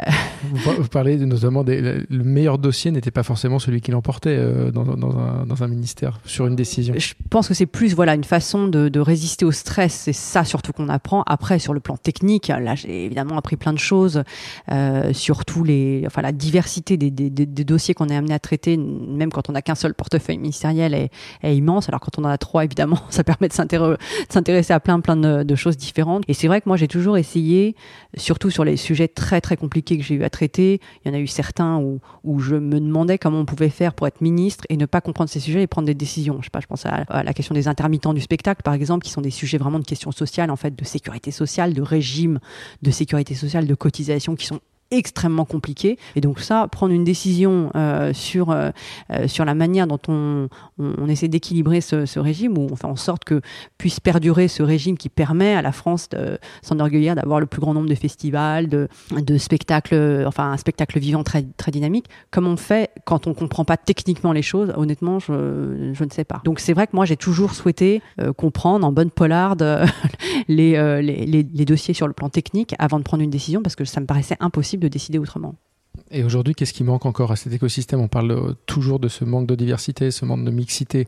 Vous, 0.51 0.87
parlez 0.87 1.17
notamment 1.17 1.63
des, 1.63 1.81
le 1.81 2.23
meilleur 2.23 2.57
dossier 2.57 2.91
n'était 2.91 3.11
pas 3.11 3.23
forcément 3.23 3.57
celui 3.57 3.81
qui 3.81 3.91
l'emportait 3.91 4.37
euh, 4.37 4.69
dans, 4.69 4.83
dans, 4.83 5.17
un, 5.17 5.45
dans 5.45 5.63
un 5.63 5.67
ministère 5.67 6.19
sur 6.25 6.45
une 6.45 6.55
décision. 6.55 6.93
Je 6.97 7.13
pense 7.29 7.47
que 7.47 7.53
c'est 7.53 7.65
plus 7.65 7.95
voilà 7.95 8.13
une 8.13 8.23
façon 8.23 8.67
de, 8.67 8.89
de 8.89 8.99
résister 8.99 9.45
au 9.45 9.51
stress. 9.51 9.93
C'est 9.93 10.13
ça 10.13 10.43
surtout 10.43 10.71
qu'on 10.71 10.89
apprend. 10.89 11.23
Après 11.25 11.57
sur 11.57 11.73
le 11.73 11.79
plan 11.79 11.97
technique, 11.97 12.49
là 12.49 12.75
évidemment 12.91 13.37
appris 13.37 13.57
plein 13.57 13.73
de 13.73 13.79
choses 13.79 14.23
euh, 14.71 15.13
sur 15.13 15.45
tous 15.45 15.63
les, 15.63 16.03
enfin 16.05 16.21
la 16.21 16.31
diversité 16.31 16.97
des, 16.97 17.11
des, 17.11 17.29
des 17.29 17.63
dossiers 17.63 17.93
qu'on 17.93 18.09
est 18.09 18.15
amené 18.15 18.33
à 18.33 18.39
traiter, 18.39 18.77
même 18.77 19.31
quand 19.31 19.49
on 19.49 19.53
n'a 19.53 19.61
qu'un 19.61 19.75
seul 19.75 19.93
portefeuille 19.93 20.37
ministériel, 20.37 20.93
est, 20.93 21.09
est, 21.43 21.55
immense. 21.55 21.89
Alors 21.89 21.99
quand 21.99 22.17
on 22.19 22.23
en 22.23 22.29
a 22.29 22.37
trois, 22.37 22.63
évidemment, 22.63 22.99
ça 23.09 23.23
permet 23.23 23.47
de 23.47 23.53
s'intéresser 23.53 24.73
à 24.73 24.79
plein 24.79 24.99
plein 24.99 25.15
de, 25.15 25.43
de 25.43 25.55
choses 25.55 25.77
différentes. 25.77 26.23
Et 26.27 26.33
c'est 26.33 26.47
vrai 26.47 26.61
que 26.61 26.69
moi 26.69 26.77
j'ai 26.77 26.87
toujours 26.87 27.17
essayé, 27.17 27.75
surtout 28.15 28.49
sur 28.49 28.63
les 28.63 28.77
sujets 28.77 29.07
très 29.07 29.41
très 29.41 29.57
compliqués 29.57 29.97
que 29.97 30.03
j'ai 30.03 30.15
eu 30.15 30.23
à 30.23 30.29
traiter, 30.29 30.79
il 31.03 31.11
y 31.11 31.11
en 31.11 31.17
a 31.17 31.19
eu 31.19 31.27
certains 31.27 31.77
où, 31.77 31.99
où 32.23 32.39
je 32.39 32.55
me 32.55 32.79
demandais 32.79 33.17
comment 33.17 33.39
on 33.39 33.45
pouvait 33.45 33.69
faire 33.69 33.93
pour 33.93 34.07
être 34.07 34.21
ministre 34.21 34.65
et 34.69 34.77
ne 34.77 34.85
pas 34.85 35.01
comprendre 35.01 35.29
ces 35.29 35.39
sujets 35.39 35.61
et 35.63 35.67
prendre 35.67 35.85
des 35.85 35.95
décisions. 35.95 36.37
Je 36.39 36.45
sais 36.45 36.49
pas, 36.49 36.59
je 36.59 36.67
pense 36.67 36.85
à, 36.85 37.03
à 37.09 37.23
la 37.23 37.33
question 37.33 37.53
des 37.55 37.67
intermittents 37.67 38.13
du 38.13 38.21
spectacle, 38.21 38.61
par 38.63 38.73
exemple, 38.73 39.05
qui 39.05 39.11
sont 39.11 39.21
des 39.21 39.31
sujets 39.31 39.57
vraiment 39.57 39.79
de 39.79 39.85
questions 39.85 40.11
sociales, 40.11 40.51
en 40.51 40.55
fait, 40.55 40.75
de 40.75 40.85
sécurité 40.85 41.31
sociale, 41.31 41.73
de 41.73 41.81
régime, 41.81 42.39
de 42.81 42.91
sécurité 42.91 43.35
sociale, 43.35 43.67
de 43.67 43.75
cotisation 43.75 44.35
qui 44.35 44.45
sont 44.45 44.59
extrêmement 44.91 45.45
compliqué. 45.45 45.97
Et 46.15 46.21
donc 46.21 46.39
ça, 46.39 46.67
prendre 46.69 46.93
une 46.93 47.05
décision 47.05 47.71
euh, 47.75 48.13
sur, 48.13 48.51
euh, 48.51 48.69
euh, 49.11 49.27
sur 49.27 49.45
la 49.45 49.55
manière 49.55 49.87
dont 49.87 49.99
on, 50.09 50.49
on, 50.77 51.07
essaie 51.07 51.29
d'équilibrer 51.29 51.81
ce, 51.81 52.05
ce, 52.05 52.19
régime, 52.19 52.57
où 52.57 52.67
on 52.69 52.75
fait 52.75 52.85
en 52.85 52.97
sorte 52.97 53.23
que 53.23 53.41
puisse 53.77 53.99
perdurer 53.99 54.49
ce 54.49 54.61
régime 54.63 54.97
qui 54.97 55.09
permet 55.09 55.53
à 55.53 55.61
la 55.61 55.71
France 55.71 56.09
de 56.09 56.37
s'enorgueillir 56.61 57.15
d'avoir 57.15 57.39
le 57.39 57.45
plus 57.45 57.61
grand 57.61 57.73
nombre 57.73 57.89
de 57.89 57.95
festivals, 57.95 58.67
de, 58.67 58.89
de 59.11 59.37
spectacles, 59.37 60.25
enfin 60.27 60.51
un 60.51 60.57
spectacle 60.57 60.99
vivant 60.99 61.23
très, 61.23 61.43
très 61.57 61.71
dynamique. 61.71 62.07
Comme 62.29 62.47
on 62.47 62.57
fait 62.57 62.91
quand 63.05 63.27
on 63.27 63.33
comprend 63.33 63.63
pas 63.63 63.77
techniquement 63.77 64.33
les 64.33 64.41
choses, 64.41 64.73
honnêtement, 64.75 65.19
je, 65.19 65.91
je 65.93 66.03
ne 66.03 66.09
sais 66.09 66.25
pas. 66.25 66.41
Donc 66.43 66.59
c'est 66.59 66.73
vrai 66.73 66.87
que 66.87 66.95
moi 66.95 67.05
j'ai 67.05 67.17
toujours 67.17 67.53
souhaité 67.53 68.01
comprendre 68.37 68.85
en 68.85 68.91
bonne 68.91 69.11
polarde 69.11 69.85
les, 70.49 70.71
les, 71.01 71.25
les, 71.25 71.43
les 71.43 71.65
dossiers 71.65 71.93
sur 71.93 72.07
le 72.07 72.13
plan 72.13 72.29
technique 72.29 72.75
avant 72.77 72.99
de 72.99 73.03
prendre 73.03 73.23
une 73.23 73.29
décision 73.29 73.61
parce 73.61 73.75
que 73.75 73.85
ça 73.85 74.01
me 74.01 74.05
paraissait 74.05 74.37
impossible 74.39 74.80
de 74.81 74.87
décider 74.89 75.17
autrement. 75.17 75.55
Et 76.09 76.23
aujourd'hui, 76.23 76.53
qu'est-ce 76.55 76.73
qui 76.73 76.83
manque 76.83 77.05
encore 77.05 77.31
à 77.31 77.35
cet 77.35 77.53
écosystème? 77.53 78.01
On 78.01 78.07
parle 78.07 78.31
euh, 78.31 78.53
toujours 78.65 78.99
de 78.99 79.07
ce 79.07 79.23
manque 79.23 79.47
de 79.47 79.55
diversité, 79.55 80.11
ce 80.11 80.25
manque 80.25 80.43
de 80.43 80.51
mixité, 80.51 81.07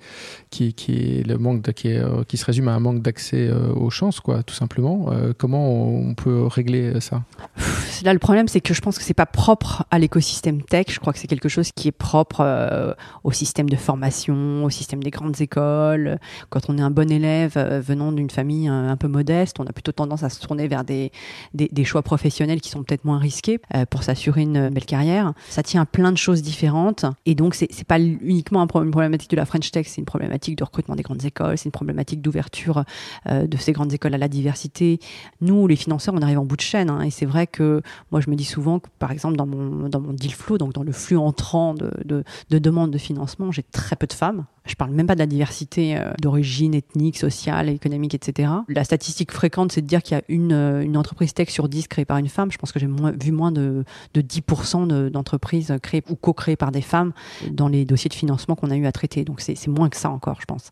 qui, 0.49 0.73
qui 0.73 1.19
est 1.19 1.27
le 1.27 1.37
manque 1.37 1.61
de, 1.61 1.71
qui, 1.71 1.93
euh, 1.93 2.23
qui, 2.23 2.37
se 2.37 2.45
résume 2.45 2.69
à 2.69 2.73
un 2.73 2.79
manque 2.79 3.01
d'accès 3.01 3.47
euh, 3.47 3.73
aux 3.73 3.89
chances, 3.89 4.19
quoi, 4.19 4.43
tout 4.43 4.55
simplement. 4.55 5.11
comment 5.37 5.93
on 5.93 6.13
peut 6.15 6.45
régler 6.47 6.99
ça? 7.01 7.23
Là, 8.03 8.11
le 8.11 8.19
problème, 8.19 8.49
c'est 8.49 8.59
que 8.59 8.73
je 8.73 8.81
pense 8.81 8.97
que 8.97 9.03
c'est 9.03 9.13
pas 9.13 9.25
propre 9.25 9.85
à 9.89 9.97
l'écosystème 9.97 10.61
tech. 10.61 10.87
Je 10.89 10.99
crois 10.99 11.13
que 11.13 11.19
c'est 11.19 11.27
quelque 11.27 11.47
chose 11.47 11.71
qui 11.71 11.87
est 11.87 11.93
propre 11.93 12.41
euh, 12.41 12.93
au 13.23 13.31
système 13.31 13.69
de 13.69 13.77
formation, 13.77 14.65
au 14.65 14.69
système 14.69 15.01
des 15.01 15.09
grandes 15.09 15.39
écoles. 15.39 16.19
Quand 16.49 16.69
on 16.69 16.77
est 16.77 16.81
un 16.81 16.91
bon 16.91 17.09
élève 17.09 17.53
euh, 17.55 17.79
venant 17.79 18.11
d'une 18.11 18.29
famille 18.29 18.67
un, 18.67 18.89
un, 18.89 18.97
peu 18.97 19.07
modeste, 19.07 19.61
on 19.61 19.65
a 19.67 19.71
plutôt 19.71 19.93
tendance 19.93 20.23
à 20.23 20.29
se 20.29 20.41
tourner 20.41 20.67
vers 20.67 20.83
des, 20.83 21.13
des, 21.53 21.85
choix 21.85 22.01
professionnels 22.01 22.59
qui 22.59 22.69
sont 22.69 22.83
peut-être 22.83 23.05
moins 23.05 23.19
risqués 23.19 23.61
euh, 23.73 23.85
pour 23.85 24.03
s'assurer 24.03 24.41
une 24.41 24.67
belle 24.67 24.85
carrière. 24.85 25.31
Ça 25.47 25.63
tient 25.63 25.83
à 25.83 25.85
plein 25.85 26.11
de 26.11 26.17
choses 26.17 26.41
différentes. 26.41 27.05
Et 27.25 27.35
donc, 27.35 27.55
c'est, 27.55 27.69
pas 27.85 28.01
uniquement 28.01 28.61
un 28.61 28.67
problème, 28.67 28.89
une 28.89 28.91
problématique 28.91 29.31
de 29.31 29.37
la 29.37 29.45
French 29.45 29.71
Tech, 29.71 29.87
c'est 29.87 30.01
une 30.01 30.05
problématique 30.05 30.57
de 30.57 30.65
recrutement 30.65 30.97
des 30.97 31.03
grandes 31.03 31.23
écoles, 31.23 31.57
c'est 31.57 31.65
une 31.65 31.71
problématique 31.71 32.21
d'ouverture 32.21 32.83
euh, 33.29 33.47
de 33.47 33.55
ces 33.55 33.71
grandes 33.71 33.93
écoles 33.93 34.13
à 34.13 34.17
la 34.17 34.27
diversité. 34.27 34.99
Nous, 35.39 35.67
les 35.67 35.77
financeurs, 35.77 36.13
on 36.13 36.21
arrive 36.21 36.39
en 36.39 36.45
bout 36.45 36.57
de 36.57 36.61
chaîne. 36.61 36.89
Hein, 36.89 37.01
et 37.01 37.11
c'est 37.11 37.25
vrai 37.25 37.47
que 37.47 37.81
moi, 38.11 38.21
je 38.21 38.29
me 38.29 38.35
dis 38.35 38.45
souvent 38.45 38.79
que, 38.79 38.87
par 38.99 39.11
exemple, 39.11 39.35
dans 39.35 39.45
mon, 39.45 39.89
dans 39.89 39.99
deal 39.99 40.33
flow, 40.33 40.57
donc 40.57 40.73
dans 40.73 40.83
le 40.83 40.91
flux 40.91 41.17
entrant 41.17 41.73
de 41.73 42.23
demandes 42.49 42.91
de 42.91 42.97
financement, 42.97 43.51
j'ai 43.51 43.63
très 43.63 43.95
peu 43.95 44.07
de 44.07 44.13
femmes. 44.13 44.45
Je 44.65 44.75
parle 44.75 44.91
même 44.91 45.07
pas 45.07 45.15
de 45.15 45.19
la 45.19 45.25
diversité 45.25 45.97
euh, 45.97 46.13
d'origine 46.21 46.73
ethnique, 46.73 47.17
sociale, 47.17 47.67
économique, 47.67 48.13
etc. 48.13 48.49
La 48.69 48.85
statistique 48.85 49.33
fréquente, 49.33 49.73
c'est 49.73 49.81
de 49.81 49.87
dire 49.87 50.01
qu'il 50.01 50.15
y 50.15 50.19
a 50.19 50.23
une, 50.29 50.53
euh, 50.53 50.81
une 50.81 50.95
entreprise 50.95 51.33
tech 51.33 51.49
sur 51.49 51.67
10 51.67 51.89
créée 51.89 52.05
par 52.05 52.17
une 52.17 52.29
femme. 52.29 52.49
Je 52.49 52.57
pense 52.57 52.71
que 52.71 52.79
j'ai 52.79 52.87
vu 52.87 53.31
moins 53.33 53.51
de, 53.51 53.83
de 54.13 54.21
10% 54.21 55.09
d'entreprises 55.09 55.73
créées 55.81 56.03
ou 56.09 56.15
co-créées 56.15 56.55
par 56.55 56.71
des 56.71 56.81
femmes 56.81 57.11
dans 57.51 57.67
les 57.67 57.83
dossiers 57.83 58.07
de 58.07 58.13
financement 58.13 58.55
qu'on 58.55 58.71
a 58.71 58.77
eu 58.77 58.85
à 58.85 58.93
traiter. 58.93 59.25
Donc 59.25 59.41
c'est 59.41 59.67
moins 59.67 59.89
que 59.89 59.97
ça 59.97 60.09
encore, 60.09 60.39
je 60.39 60.45
pense. 60.45 60.71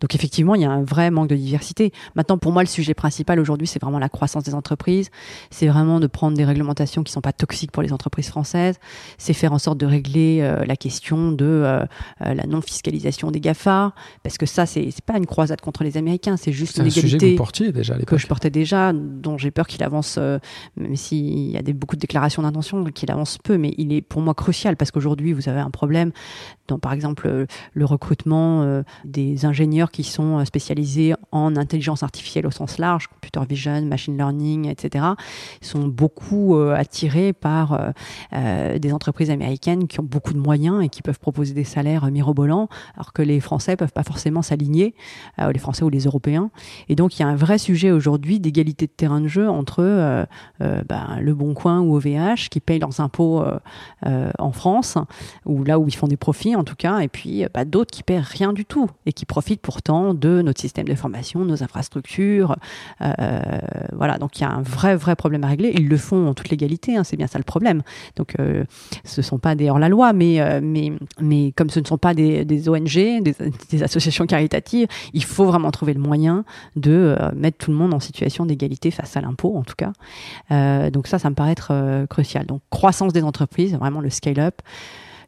Donc 0.00 0.14
effectivement, 0.14 0.54
il 0.54 0.62
y 0.62 0.64
a 0.64 0.70
un 0.70 0.82
vrai 0.82 1.10
manque 1.10 1.28
de 1.28 1.36
diversité. 1.36 1.92
Maintenant, 2.14 2.38
pour 2.38 2.52
moi, 2.52 2.62
le 2.62 2.68
sujet 2.68 2.94
principal 2.94 3.38
aujourd'hui, 3.38 3.66
c'est 3.66 3.82
vraiment 3.82 3.98
la 3.98 4.08
croissance 4.08 4.44
des 4.44 4.54
entreprises. 4.54 5.10
C'est 5.50 5.66
vraiment 5.66 6.00
de 6.00 6.06
prendre 6.06 6.38
des 6.38 6.44
réglementations 6.44 7.02
qui 7.02 7.12
sont 7.12 7.20
pas 7.20 7.34
toxiques 7.34 7.70
pour 7.70 7.82
les 7.82 7.92
entreprises 7.92 8.28
françaises. 8.28 8.78
C'est 9.18 9.34
faire 9.34 9.52
en 9.52 9.58
sorte 9.58 9.76
de 9.76 9.86
régler 9.86 10.38
euh, 10.40 10.64
la 10.64 10.76
question 10.76 11.32
de 11.32 11.46
la 12.20 12.46
non-fiscalisation 12.46 13.25
des 13.30 13.40
GAFA, 13.40 13.92
parce 14.22 14.38
que 14.38 14.46
ça, 14.46 14.66
c'est 14.66 14.90
pas 15.04 15.16
une 15.16 15.26
croisade 15.26 15.60
contre 15.60 15.84
les 15.84 15.96
Américains, 15.96 16.36
c'est 16.36 16.52
juste 16.52 16.78
une 16.78 16.86
égalité 16.86 17.18
que, 17.18 17.30
vous 17.32 17.36
portiez 17.36 17.72
déjà 17.72 17.94
à 17.94 17.98
que 17.98 18.18
je 18.18 18.26
portais 18.26 18.50
déjà, 18.50 18.92
dont 18.92 19.38
j'ai 19.38 19.50
peur 19.50 19.66
qu'il 19.66 19.82
avance, 19.82 20.16
euh, 20.18 20.38
même 20.76 20.96
s'il 20.96 21.50
y 21.50 21.56
a 21.56 21.62
des, 21.62 21.72
beaucoup 21.72 21.96
de 21.96 22.00
déclarations 22.00 22.42
d'intention, 22.42 22.84
qu'il 22.84 23.10
avance 23.10 23.38
peu, 23.38 23.58
mais 23.58 23.74
il 23.78 23.92
est 23.92 24.02
pour 24.02 24.22
moi 24.22 24.34
crucial, 24.34 24.76
parce 24.76 24.90
qu'aujourd'hui, 24.90 25.32
vous 25.32 25.48
avez 25.48 25.60
un 25.60 25.70
problème 25.70 26.12
dans, 26.68 26.78
par 26.78 26.92
exemple, 26.92 27.46
le 27.72 27.84
recrutement 27.84 28.62
euh, 28.62 28.82
des 29.04 29.44
ingénieurs 29.44 29.90
qui 29.90 30.02
sont 30.02 30.44
spécialisés 30.44 31.14
en 31.32 31.56
intelligence 31.56 32.02
artificielle 32.02 32.46
au 32.46 32.50
sens 32.50 32.78
large, 32.78 33.08
computer 33.08 33.40
vision, 33.48 33.82
machine 33.82 34.16
learning, 34.16 34.68
etc., 34.68 35.04
sont 35.60 35.86
beaucoup 35.86 36.56
euh, 36.56 36.74
attirés 36.74 37.32
par 37.32 37.92
des 38.32 38.92
entreprises 38.92 39.30
américaines 39.30 39.86
qui 39.86 40.00
ont 40.00 40.04
beaucoup 40.04 40.32
de 40.32 40.38
moyens 40.38 40.82
et 40.82 40.88
qui 40.88 41.02
peuvent 41.02 41.18
proposer 41.18 41.54
des 41.54 41.64
salaires 41.64 42.06
mirobolants, 42.10 42.68
alors 42.94 43.12
que 43.16 43.22
les 43.22 43.40
Français 43.40 43.76
peuvent 43.76 43.94
pas 43.94 44.02
forcément 44.02 44.42
s'aligner, 44.42 44.94
euh, 45.38 45.50
les 45.50 45.58
Français 45.58 45.84
ou 45.84 45.88
les 45.88 46.04
Européens. 46.04 46.50
Et 46.90 46.96
donc 46.96 47.18
il 47.18 47.22
y 47.22 47.24
a 47.24 47.28
un 47.28 47.34
vrai 47.34 47.56
sujet 47.56 47.90
aujourd'hui 47.90 48.40
d'égalité 48.40 48.86
de 48.86 48.92
terrain 48.94 49.22
de 49.22 49.26
jeu 49.26 49.48
entre 49.48 49.82
euh, 49.82 50.26
euh, 50.60 50.82
ben, 50.86 51.18
le 51.22 51.34
Bon 51.34 51.54
Coin 51.54 51.80
ou 51.80 51.96
OVH 51.96 52.50
qui 52.50 52.60
payent 52.60 52.78
leurs 52.78 53.00
impôts 53.00 53.42
en 54.38 54.52
France, 54.52 54.98
ou 55.46 55.64
là 55.64 55.78
où 55.78 55.88
ils 55.88 55.94
font 55.94 56.08
des 56.08 56.16
profits 56.16 56.56
en 56.56 56.64
tout 56.64 56.74
cas, 56.76 56.98
et 56.98 57.08
puis 57.08 57.44
bah, 57.54 57.64
d'autres 57.64 57.90
qui 57.90 58.02
paient 58.02 58.18
rien 58.18 58.52
du 58.52 58.64
tout 58.64 58.88
et 59.06 59.12
qui 59.12 59.24
profitent 59.24 59.62
pourtant 59.62 60.12
de 60.12 60.42
notre 60.42 60.60
système 60.60 60.86
de 60.86 60.94
formation, 60.94 61.44
nos 61.44 61.62
infrastructures. 61.62 62.56
voilà, 63.00 64.18
donc 64.18 64.38
il 64.38 64.42
y 64.42 64.44
a 64.44 64.50
un 64.50 64.62
vrai 64.62 64.96
vrai 64.96 65.16
problème 65.16 65.44
à 65.44 65.48
régler. 65.48 65.72
Ils 65.74 65.88
le 65.88 65.96
font 65.96 66.28
en 66.28 66.34
toute 66.34 66.50
légalité, 66.50 66.96
hein, 66.96 67.04
c'est 67.04 67.16
bien 67.16 67.26
ça 67.26 67.38
le 67.38 67.44
problème. 67.44 67.82
Donc 68.16 68.34
ce 69.04 69.22
sont 69.22 69.38
pas 69.38 69.54
des 69.54 69.70
hors 69.70 69.78
la 69.78 69.88
loi, 69.88 70.12
mais 70.12 70.60
mais 70.60 70.92
mais 71.20 71.52
comme 71.52 71.70
ce 71.70 71.80
ne 71.80 71.86
sont 71.86 71.98
pas 71.98 72.14
des 72.14 72.68
ONG, 72.68 73.05
des, 73.20 73.82
associations 73.82 74.26
caritatives, 74.26 74.88
il 75.12 75.24
faut 75.24 75.44
vraiment 75.44 75.70
trouver 75.70 75.94
le 75.94 76.00
moyen 76.00 76.44
de 76.76 77.16
euh, 77.18 77.30
mettre 77.34 77.58
tout 77.58 77.70
le 77.70 77.76
monde 77.76 77.94
en 77.94 78.00
situation 78.00 78.46
d'égalité 78.46 78.90
face 78.90 79.16
à 79.16 79.20
l'impôt, 79.20 79.56
en 79.56 79.62
tout 79.62 79.74
cas. 79.76 79.92
Euh, 80.50 80.90
donc 80.90 81.06
ça, 81.06 81.18
ça 81.18 81.30
me 81.30 81.34
paraît 81.34 81.52
être 81.52 81.68
euh, 81.72 82.06
crucial. 82.06 82.46
Donc 82.46 82.62
croissance 82.70 83.12
des 83.12 83.22
entreprises, 83.22 83.74
vraiment 83.74 84.00
le 84.00 84.10
scale-up 84.10 84.60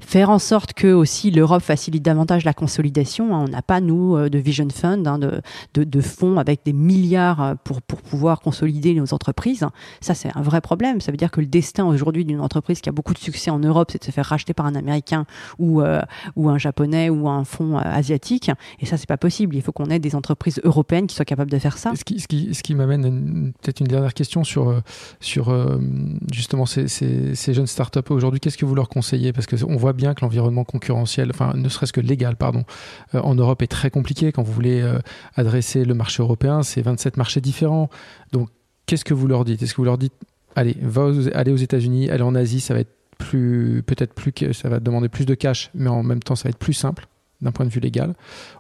faire 0.01 0.31
en 0.31 0.39
sorte 0.39 0.73
que 0.73 0.93
aussi 0.93 1.31
l'Europe 1.31 1.63
facilite 1.63 2.05
davantage 2.05 2.45
la 2.45 2.55
consolidation. 2.55 3.35
Hein. 3.35 3.45
On 3.47 3.51
n'a 3.51 3.63
pas 3.63 3.81
nous 3.81 4.17
euh, 4.17 4.29
de 4.29 4.39
vision 4.39 4.69
fund, 4.71 5.07
hein, 5.07 5.19
de, 5.19 6.01
fonds 6.01 6.39
avec 6.39 6.61
des 6.65 6.73
milliards 6.73 7.43
euh, 7.43 7.55
pour 7.63 7.83
pouvoir 7.83 8.41
consolider 8.41 8.95
nos 8.95 9.13
entreprises. 9.13 9.67
Ça 10.01 10.15
c'est 10.15 10.31
un 10.35 10.43
vrai 10.43 10.61
problème. 10.61 11.01
Ça 11.01 11.11
veut 11.11 11.17
dire 11.17 11.31
que 11.31 11.41
le 11.41 11.47
destin 11.47 11.85
aujourd'hui 11.85 12.25
d'une 12.25 12.41
entreprise 12.41 12.81
qui 12.81 12.89
a 12.89 12.93
beaucoup 12.93 13.15
de 13.15 13.19
succès 13.19 13.51
en 13.51 13.59
Europe, 13.59 13.91
c'est 13.93 14.01
de 14.01 14.05
se 14.05 14.11
faire 14.11 14.27
racheter 14.27 14.55
par 14.55 14.67
un 14.67 14.75
Américain 14.75 15.27
ou 15.59 15.81
euh, 15.81 16.01
un 16.37 16.59
Japonais 16.59 17.11
ou 17.11 17.29
un 17.29 17.45
fonds 17.45 17.77
asiatique. 17.77 18.51
Et 18.81 18.87
ça 18.87 18.97
c'est 18.97 19.09
pas 19.09 19.17
possible. 19.17 19.57
Il 19.57 19.63
faut 19.63 19.73
qu'on 19.73 19.91
ait 19.91 19.99
des 19.99 20.15
entreprises 20.15 20.61
européennes 20.65 21.07
qui 21.07 21.15
soient 21.15 21.25
capables 21.25 21.51
de 21.51 21.59
faire 21.59 21.77
ça. 21.77 21.93
Ce 21.97 22.05
qui 22.05 22.21
ce 22.21 22.63
qui, 22.63 22.75
m'amène 22.75 23.53
peut-être 23.61 23.81
une 23.81 23.87
dernière 23.87 24.15
question 24.15 24.45
sur 24.45 24.83
justement 26.33 26.67
ces, 26.67 26.89
ces, 26.89 27.55
jeunes 27.55 27.67
startups 27.67 28.11
aujourd'hui. 28.11 28.41
Qu'est-ce 28.41 28.59
que 28.59 28.67
vous 28.67 28.75
leur 28.75 28.89
conseillez? 28.89 29.33
Parce 29.33 29.47
que 29.47 29.57
on 29.65 29.77
voit 29.77 29.88
bien 29.93 30.15
que 30.15 30.21
l'environnement 30.23 30.65
concurrentiel, 30.65 31.31
enfin 31.31 31.53
ne 31.55 31.69
serait-ce 31.69 31.93
que 31.93 32.01
légal, 32.01 32.37
pardon, 32.37 32.65
euh, 33.15 33.21
en 33.21 33.35
Europe 33.35 33.63
est 33.63 33.69
très 33.69 33.91
compliqué. 33.91 34.33
Quand 34.33 34.43
vous 34.43 34.53
voulez 34.53 34.81
euh, 34.81 34.99
adresser 35.37 35.85
le 35.85 35.95
marché 35.95 36.23
européen, 36.23 36.63
c'est 36.63 36.83
27 36.83 37.17
marchés 37.17 37.41
différents. 37.41 37.89
Donc 38.33 38.49
qu'est-ce 38.87 39.05
que 39.05 39.15
vous 39.15 39.27
leur 39.27 39.45
dites? 39.45 39.63
Est-ce 39.63 39.73
que 39.73 39.79
vous 39.79 39.85
leur 39.85 39.99
dites, 39.99 40.15
allez, 40.57 40.77
va 40.83 41.11
allez 41.35 41.53
aux 41.53 41.57
États-Unis, 41.57 42.11
allez 42.11 42.23
en 42.23 42.35
Asie, 42.35 42.61
ça 42.61 42.75
va 42.75 42.81
être 42.81 42.95
plus, 43.19 43.83
peut-être 43.85 44.15
plus, 44.15 44.33
ça 44.53 44.69
va 44.69 44.81
demander 44.81 45.09
plus 45.09 45.27
de 45.27 45.35
cash, 45.35 45.71
mais 45.75 45.91
en 45.91 46.03
même 46.03 46.23
temps, 46.23 46.37
ça 46.37 46.45
va 46.45 46.51
être 46.51 46.59
plus 46.59 46.73
simple 46.73 47.09
d'un 47.41 47.53
point 47.53 47.67
de 47.67 47.71
vue 47.71 47.81
légal 47.81 48.15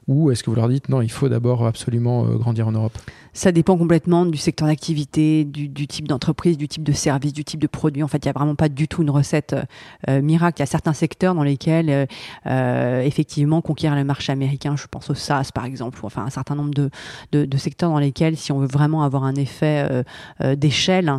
Ou 0.09 0.31
est-ce 0.31 0.42
que 0.42 0.51
vous 0.51 0.57
leur 0.57 0.68
dites 0.68 0.88
non, 0.88 1.03
il 1.03 1.11
faut 1.11 1.29
d'abord 1.29 1.66
absolument 1.66 2.25
euh, 2.25 2.37
grandir 2.37 2.66
en 2.66 2.73
Europe? 2.73 2.99
Ça 3.38 3.53
dépend 3.53 3.79
complètement 3.79 4.27
du 4.27 4.37
secteur 4.37 4.66
d'activité, 4.66 5.44
du, 5.44 5.87
type 5.87 6.09
d'entreprise, 6.09 6.59
du 6.59 6.66
type 6.66 6.83
de 6.83 6.90
service, 6.90 7.33
du 7.33 7.44
type 7.44 7.61
de 7.61 7.68
produit. 7.68 8.03
En 8.03 8.09
fait, 8.09 8.25
il 8.25 8.27
n'y 8.27 8.31
a 8.31 8.33
vraiment 8.33 8.57
pas 8.57 8.68
du 8.68 8.88
tout 8.88 9.03
une 9.03 9.11
recette 9.11 9.55
euh, 10.09 10.21
miracle. 10.21 10.59
Il 10.59 10.62
y 10.62 10.64
a 10.64 10.66
certains 10.66 10.92
secteurs 10.92 11.37
dans 11.37 11.44
lesquels, 11.44 11.88
euh, 11.88 12.07
euh, 12.47 13.01
effectivement, 13.03 13.61
conquérir 13.61 13.97
le 13.97 14.03
marché 14.03 14.33
américain, 14.33 14.75
je 14.75 14.88
pense 14.90 15.09
au 15.11 15.14
SaaS 15.14 15.51
par 15.55 15.66
exemple, 15.66 16.01
ou 16.03 16.07
enfin 16.07 16.25
un 16.25 16.31
certain 16.31 16.57
nombre 16.57 16.75
de, 16.75 16.90
de, 17.31 17.44
de, 17.44 17.57
secteurs 17.57 17.90
dans 17.90 18.01
lesquels, 18.01 18.37
si 18.37 18.51
on 18.51 18.59
veut 18.59 18.66
vraiment 18.66 19.05
avoir 19.05 19.23
un 19.23 19.37
effet 19.37 20.05
d'échelle, 20.57 21.12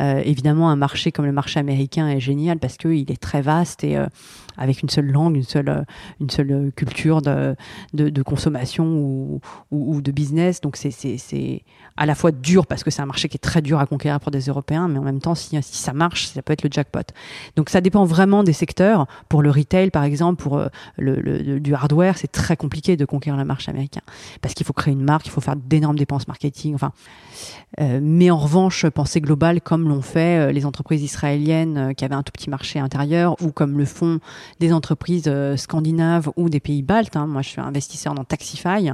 évidemment, 0.00 0.70
un 0.70 0.76
marché 0.76 1.12
comme 1.12 1.26
le 1.26 1.32
marché 1.32 1.60
américain 1.60 2.08
est 2.08 2.20
génial 2.20 2.58
parce 2.58 2.76
qu'il 2.76 3.10
est 3.10 3.20
très 3.20 3.42
vaste 3.42 3.84
et 3.84 3.98
avec 4.56 4.82
une 4.82 4.88
seule 4.88 5.10
langue, 5.10 5.36
une 5.36 5.42
seule, 5.42 5.84
une 6.20 6.30
seule 6.30 6.72
culture 6.74 7.22
de, 7.22 7.56
de, 7.92 8.22
consommation 8.36 9.40
ou, 9.70 10.00
de 10.02 10.12
business. 10.12 10.60
Donc 10.60 10.76
c'est 10.76 11.62
à 11.96 12.04
la 12.04 12.14
fois 12.14 12.30
dur 12.32 12.66
parce 12.66 12.84
que 12.84 12.90
c'est 12.90 13.00
un 13.00 13.06
marché 13.06 13.28
qui 13.28 13.36
est 13.36 13.46
très 13.50 13.62
dur 13.62 13.78
à 13.80 13.86
conquérir 13.86 14.20
pour 14.20 14.30
des 14.30 14.40
Européens, 14.40 14.88
mais 14.88 14.98
en 14.98 15.02
même 15.02 15.20
temps, 15.20 15.34
si, 15.34 15.58
ça 15.62 15.92
marche, 15.94 16.26
ça 16.26 16.42
peut 16.42 16.52
être 16.52 16.62
le 16.62 16.70
jackpot. 16.70 17.00
Donc 17.56 17.70
ça 17.70 17.80
dépend 17.80 18.04
vraiment 18.04 18.44
des 18.44 18.52
secteurs. 18.52 19.06
Pour 19.28 19.42
le 19.42 19.50
retail, 19.50 19.90
par 19.90 20.04
exemple, 20.04 20.42
pour 20.42 20.58
euh, 20.58 20.68
le, 20.98 21.58
du 21.60 21.74
hardware, 21.74 22.18
c'est 22.18 22.30
très 22.30 22.56
compliqué 22.56 22.96
de 22.96 23.04
conquérir 23.06 23.38
le 23.38 23.44
marché 23.44 23.70
américain 23.70 24.02
parce 24.42 24.54
qu'il 24.54 24.66
faut 24.66 24.74
créer 24.74 24.92
une 24.92 25.04
marque, 25.04 25.26
il 25.26 25.30
faut 25.30 25.40
faire 25.40 25.56
d'énormes 25.56 25.96
dépenses 25.96 26.28
marketing. 26.28 26.74
Enfin, 26.74 26.92
euh, 27.80 28.00
mais 28.02 28.30
en 28.30 28.38
revanche, 28.38 28.86
penser 28.88 29.20
global 29.20 29.60
comme 29.60 29.88
l'ont 29.88 30.02
fait 30.02 30.38
euh, 30.38 30.52
les 30.52 30.66
entreprises 30.66 31.02
israéliennes 31.02 31.94
qui 31.94 32.04
avaient 32.04 32.14
un 32.14 32.22
tout 32.22 32.32
petit 32.32 32.50
marché 32.50 32.78
intérieur 32.78 33.36
ou 33.42 33.50
comme 33.50 33.78
le 33.78 33.86
font 33.86 34.20
des 34.60 34.72
entreprises 34.72 35.30
scandinaves 35.56 36.30
ou 36.36 36.50
des 36.50 36.60
pays 36.60 36.82
baltes. 36.82 37.16
Hein. 37.16 37.26
Moi, 37.26 37.40
je 37.42 37.48
suis 37.48 37.60
investisseur 37.60 38.14
dans 38.14 38.24
Taxify. 38.28 38.90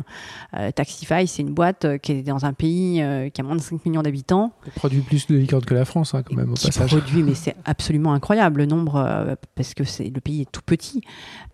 Taxify, 0.75 1.27
c'est 1.27 1.43
une 1.43 1.55
boîte 1.55 1.99
qui 1.99 2.13
est 2.13 2.23
dans 2.23 2.45
un 2.45 2.53
pays 2.53 3.01
euh, 3.01 3.29
qui 3.31 3.41
a 3.41 3.45
moins 3.45 3.57
de 3.57 3.61
5 3.61 3.85
millions 3.87 4.03
d'habitants. 4.03 4.53
Il 4.67 4.73
produit 4.73 5.01
plus 5.01 5.27
de 5.27 5.37
licorne 5.37 5.65
que 5.65 5.75
la 5.75 5.85
France, 5.85 6.15
hein, 6.15 6.23
quand 6.23 6.37
même, 6.37 6.51
au 6.51 6.55
qui 6.55 6.71
produit, 6.71 7.23
mais 7.23 7.35
c'est 7.35 7.55
absolument 7.65 8.13
incroyable 8.13 8.61
le 8.61 8.67
nombre, 8.67 8.97
euh, 8.97 9.35
parce 9.55 9.75
que 9.75 9.85
c'est 9.85 10.11
le 10.13 10.21
pays 10.21 10.43
est 10.43 10.51
tout 10.51 10.63
petit. 10.65 11.03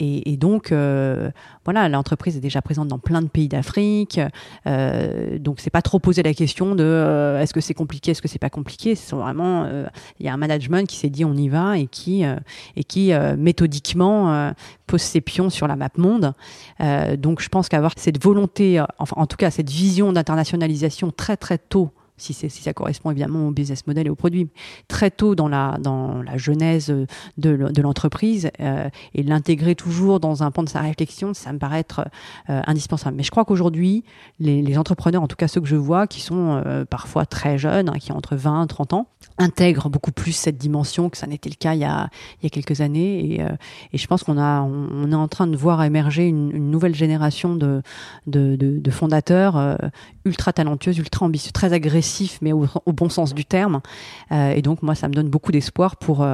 Et, 0.00 0.32
et 0.32 0.36
donc, 0.36 0.72
euh, 0.72 1.30
voilà, 1.64 1.88
l'entreprise 1.88 2.36
est 2.36 2.40
déjà 2.40 2.62
présente 2.62 2.88
dans 2.88 2.98
plein 2.98 3.22
de 3.22 3.28
pays 3.28 3.48
d'Afrique. 3.48 4.20
donc, 4.66 5.60
c'est 5.60 5.70
pas 5.70 5.82
trop 5.82 5.98
poser 5.98 6.22
la 6.22 6.34
question 6.34 6.74
de 6.74 7.36
est-ce 7.40 7.52
que 7.52 7.60
c'est 7.60 7.74
compliqué, 7.74 8.12
est-ce 8.12 8.22
que 8.22 8.28
c'est 8.28 8.38
pas 8.38 8.50
compliqué? 8.50 8.94
C'est 8.94 9.14
vraiment, 9.14 9.66
il 10.18 10.26
y 10.26 10.28
a 10.28 10.32
un 10.32 10.36
management 10.36 10.88
qui 10.88 10.96
s'est 10.96 11.10
dit 11.10 11.24
on 11.24 11.34
y 11.34 11.48
va 11.48 11.78
et 11.78 11.86
qui, 11.86 12.24
et 12.76 12.84
qui 12.84 13.12
méthodiquement 13.36 14.52
pose 14.88 15.02
ses 15.02 15.20
pions 15.20 15.50
sur 15.50 15.68
la 15.68 15.76
map 15.76 15.90
monde. 15.96 16.32
donc, 17.18 17.40
je 17.40 17.48
pense 17.48 17.68
qu'avoir 17.68 17.92
cette 17.96 18.22
volonté, 18.22 18.82
enfin, 18.98 19.16
en 19.16 19.26
tout 19.26 19.36
cas, 19.36 19.50
cette 19.50 19.70
vision 19.70 20.12
d'internationalisation 20.12 21.10
très 21.10 21.36
très 21.36 21.58
tôt 21.58 21.92
si, 22.18 22.34
ça 22.34 22.72
correspond 22.72 23.10
évidemment 23.10 23.48
au 23.48 23.50
business 23.50 23.86
model 23.86 24.06
et 24.06 24.10
au 24.10 24.14
produit. 24.14 24.48
Très 24.88 25.10
tôt 25.10 25.34
dans 25.34 25.48
la, 25.48 25.78
dans 25.80 26.22
la 26.22 26.36
genèse 26.36 26.92
de, 27.36 27.80
l'entreprise 27.80 28.50
euh, 28.60 28.88
et 29.14 29.22
l'intégrer 29.22 29.74
toujours 29.74 30.20
dans 30.20 30.42
un 30.42 30.50
pan 30.50 30.62
de 30.62 30.68
sa 30.68 30.80
réflexion, 30.80 31.34
ça 31.34 31.52
me 31.52 31.58
paraît 31.58 31.80
être 31.80 32.08
euh, 32.50 32.60
indispensable. 32.66 33.16
Mais 33.16 33.22
je 33.22 33.30
crois 33.30 33.44
qu'aujourd'hui, 33.44 34.04
les, 34.40 34.78
entrepreneurs, 34.78 35.22
en 35.22 35.28
tout 35.28 35.36
cas 35.36 35.48
ceux 35.48 35.60
que 35.60 35.66
je 35.66 35.76
vois, 35.76 36.06
qui 36.06 36.20
sont 36.20 36.62
euh, 36.64 36.84
parfois 36.84 37.26
très 37.26 37.58
jeunes, 37.58 37.88
hein, 37.88 37.98
qui 37.98 38.12
ont 38.12 38.16
entre 38.16 38.36
20 38.36 38.64
et 38.64 38.68
30 38.68 38.92
ans, 38.92 39.06
intègrent 39.38 39.88
beaucoup 39.88 40.12
plus 40.12 40.32
cette 40.32 40.58
dimension 40.58 41.10
que 41.10 41.16
ça 41.16 41.26
n'était 41.26 41.48
le 41.48 41.54
cas 41.54 41.74
il 41.74 41.80
y 41.80 41.84
a, 41.84 42.08
il 42.40 42.44
y 42.44 42.46
a 42.46 42.50
quelques 42.50 42.80
années. 42.80 43.40
Et, 43.92 43.98
je 43.98 44.06
pense 44.06 44.24
qu'on 44.24 44.38
a, 44.38 44.62
on, 44.62 45.10
est 45.10 45.14
en 45.14 45.28
train 45.28 45.46
de 45.46 45.56
voir 45.56 45.82
émerger 45.82 46.26
une, 46.26 46.70
nouvelle 46.70 46.94
génération 46.94 47.54
de, 47.54 47.82
de, 48.26 48.56
de 48.56 48.90
fondateurs 48.90 49.78
ultra 50.24 50.52
talentueux, 50.52 50.96
ultra 50.96 51.26
ambitieux, 51.26 51.52
très 51.52 51.72
agressifs, 51.72 52.07
mais 52.42 52.52
au, 52.52 52.66
bon 52.92 53.08
sens 53.08 53.34
du 53.34 53.44
terme. 53.44 53.80
et 54.30 54.62
donc, 54.62 54.82
moi, 54.82 54.94
ça 54.94 55.08
me 55.08 55.14
donne 55.14 55.28
beaucoup 55.28 55.52
d'espoir 55.52 55.96
pour, 55.96 56.26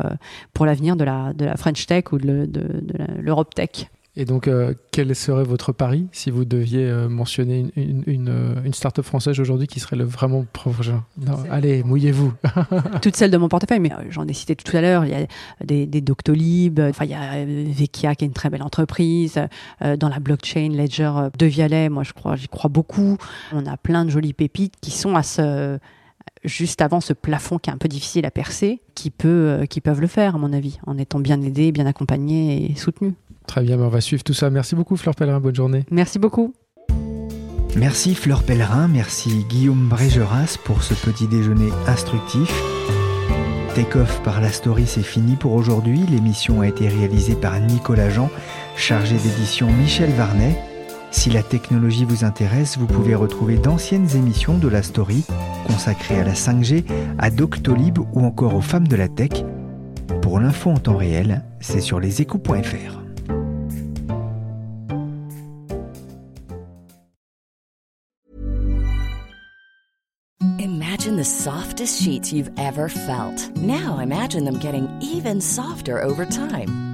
pour 0.52 0.66
l'avenir 0.66 0.96
de 0.96 1.04
la, 1.04 1.32
de 1.32 1.44
la 1.44 1.56
French 1.56 1.87
Tech 1.87 2.12
ou 2.12 2.18
de, 2.18 2.46
de 2.46 2.82
l'Europe 3.20 3.54
Tech. 3.54 3.88
Et 4.16 4.24
donc, 4.24 4.46
euh, 4.46 4.74
quel 4.92 5.14
serait 5.16 5.42
votre 5.42 5.72
pari 5.72 6.07
si 6.12 6.31
vous 6.31 6.44
deviez 6.44 6.85
euh, 6.85 7.09
mentionner 7.09 7.59
une, 7.59 7.72
une, 7.77 8.05
une, 8.07 8.29
euh, 8.29 8.62
une 8.64 8.72
start-up 8.72 9.05
française 9.05 9.40
aujourd'hui 9.40 9.66
qui 9.66 9.81
serait 9.81 9.96
le 9.96 10.05
vraiment 10.05 10.46
prochain? 10.53 11.05
Allez, 11.50 11.83
mouillez-vous. 11.83 12.33
Toutes 13.03 13.16
celles 13.16 13.33
de 13.33 13.37
mon 13.37 13.48
portefeuille, 13.48 13.81
mais 13.81 13.90
j'en 14.11 14.27
ai 14.29 14.33
cité 14.33 14.55
tout 14.55 14.77
à 14.77 14.81
l'heure. 14.81 15.05
Il 15.05 15.11
y 15.11 15.14
a 15.14 15.27
des, 15.64 15.87
des 15.87 16.00
Doctolib, 16.00 16.79
enfin, 16.79 17.07
il 17.07 17.11
y 17.11 17.14
a 17.14 17.44
Vekia 17.44 18.14
qui 18.14 18.24
est 18.24 18.29
une 18.29 18.33
très 18.33 18.50
belle 18.50 18.62
entreprise. 18.62 19.40
dans 19.81 20.09
la 20.09 20.20
blockchain, 20.20 20.68
Ledger 20.68 21.12
de 21.37 21.46
Vialet, 21.46 21.88
moi 21.88 22.05
je 22.05 22.12
crois, 22.12 22.37
j'y 22.37 22.48
crois 22.48 22.70
beaucoup. 22.70 23.18
On 23.53 23.66
a 23.66 23.77
plein 23.77 24.05
de 24.05 24.11
jolies 24.11 24.33
pépites 24.33 24.74
qui 24.81 24.92
sont 24.92 25.16
à 25.16 25.24
ce 25.24 25.79
juste 26.44 26.82
avant 26.82 27.00
ce 27.00 27.12
plafond 27.12 27.58
qui 27.58 27.70
est 27.70 27.72
un 27.72 27.78
peu 27.78 27.88
difficile 27.88 28.26
à 28.26 28.30
percer, 28.30 28.80
qui, 28.94 29.10
peut, 29.10 29.66
qui 29.68 29.80
peuvent 29.80 30.00
le 30.00 30.06
faire, 30.06 30.37
à 30.37 30.38
mon 30.38 30.52
avis, 30.52 30.78
en 30.87 30.98
étant 30.98 31.20
bien 31.20 31.40
aidés, 31.42 31.72
bien 31.72 31.87
accompagnés 31.87 32.70
et 32.70 32.74
soutenus. 32.76 33.14
Très 33.46 33.62
bien, 33.62 33.78
on 33.78 33.88
va 33.88 34.00
suivre 34.00 34.24
tout 34.24 34.34
ça. 34.34 34.50
Merci 34.50 34.74
beaucoup 34.74 34.96
Fleur 34.96 35.14
Pellerin, 35.14 35.40
bonne 35.40 35.54
journée. 35.54 35.84
Merci 35.90 36.18
beaucoup. 36.18 36.54
Merci 37.76 38.14
Fleur 38.14 38.44
Pellerin, 38.44 38.87
merci 38.87 39.44
Guillaume 39.48 39.88
Brégeras 39.88 40.58
pour 40.64 40.82
ce 40.84 40.94
petit 40.94 41.26
déjeuner 41.26 41.70
instructif. 41.88 42.48
Take 43.74 43.98
Off 43.98 44.22
par 44.22 44.40
la 44.40 44.52
story, 44.52 44.87
c'est 44.87 45.02
fini 45.02 45.34
pour 45.34 45.54
aujourd'hui. 45.54 46.00
L'émission 46.08 46.60
a 46.60 46.68
été 46.68 46.87
réalisée 46.87 47.34
par 47.34 47.58
Nicolas 47.58 48.10
Jean, 48.10 48.30
chargé 48.76 49.16
d'édition 49.16 49.66
Michel 49.72 50.10
Varnet. 50.10 50.56
Si 51.14 51.31
la 51.31 51.44
technologie 51.44 52.05
vous 52.05 52.24
intéresse, 52.24 52.77
vous 52.77 52.88
pouvez 52.88 53.14
retrouver 53.14 53.57
d'anciennes 53.57 54.09
émissions 54.16 54.59
de 54.59 54.66
la 54.66 54.83
story 54.83 55.24
consacrées 55.64 56.18
à 56.18 56.24
la 56.24 56.35
5G, 56.35 56.85
à 57.18 57.31
Doctolib 57.31 58.00
ou 58.00 58.27
encore 58.27 58.57
aux 58.57 58.61
femmes 58.61 58.88
de 58.88 58.96
la 58.96 59.07
tech. 59.07 59.31
Pour 60.20 60.40
l'info 60.40 60.70
en 60.70 60.77
temps 60.77 60.96
réel, 60.96 61.44
c'est 61.61 61.81
sur 61.81 62.00
leséchos.fr. 62.00 63.00
Imagine 70.59 71.16
the 71.16 71.24
softest 71.24 72.03
sheets 72.03 72.33
you've 72.33 72.50
ever 72.59 72.88
felt. 72.88 73.50
Now 73.57 74.00
imagine 74.00 74.44
them 74.44 74.59
getting 74.59 74.88
even 75.00 75.40
softer 75.40 76.03
over 76.03 76.27
time. 76.27 76.93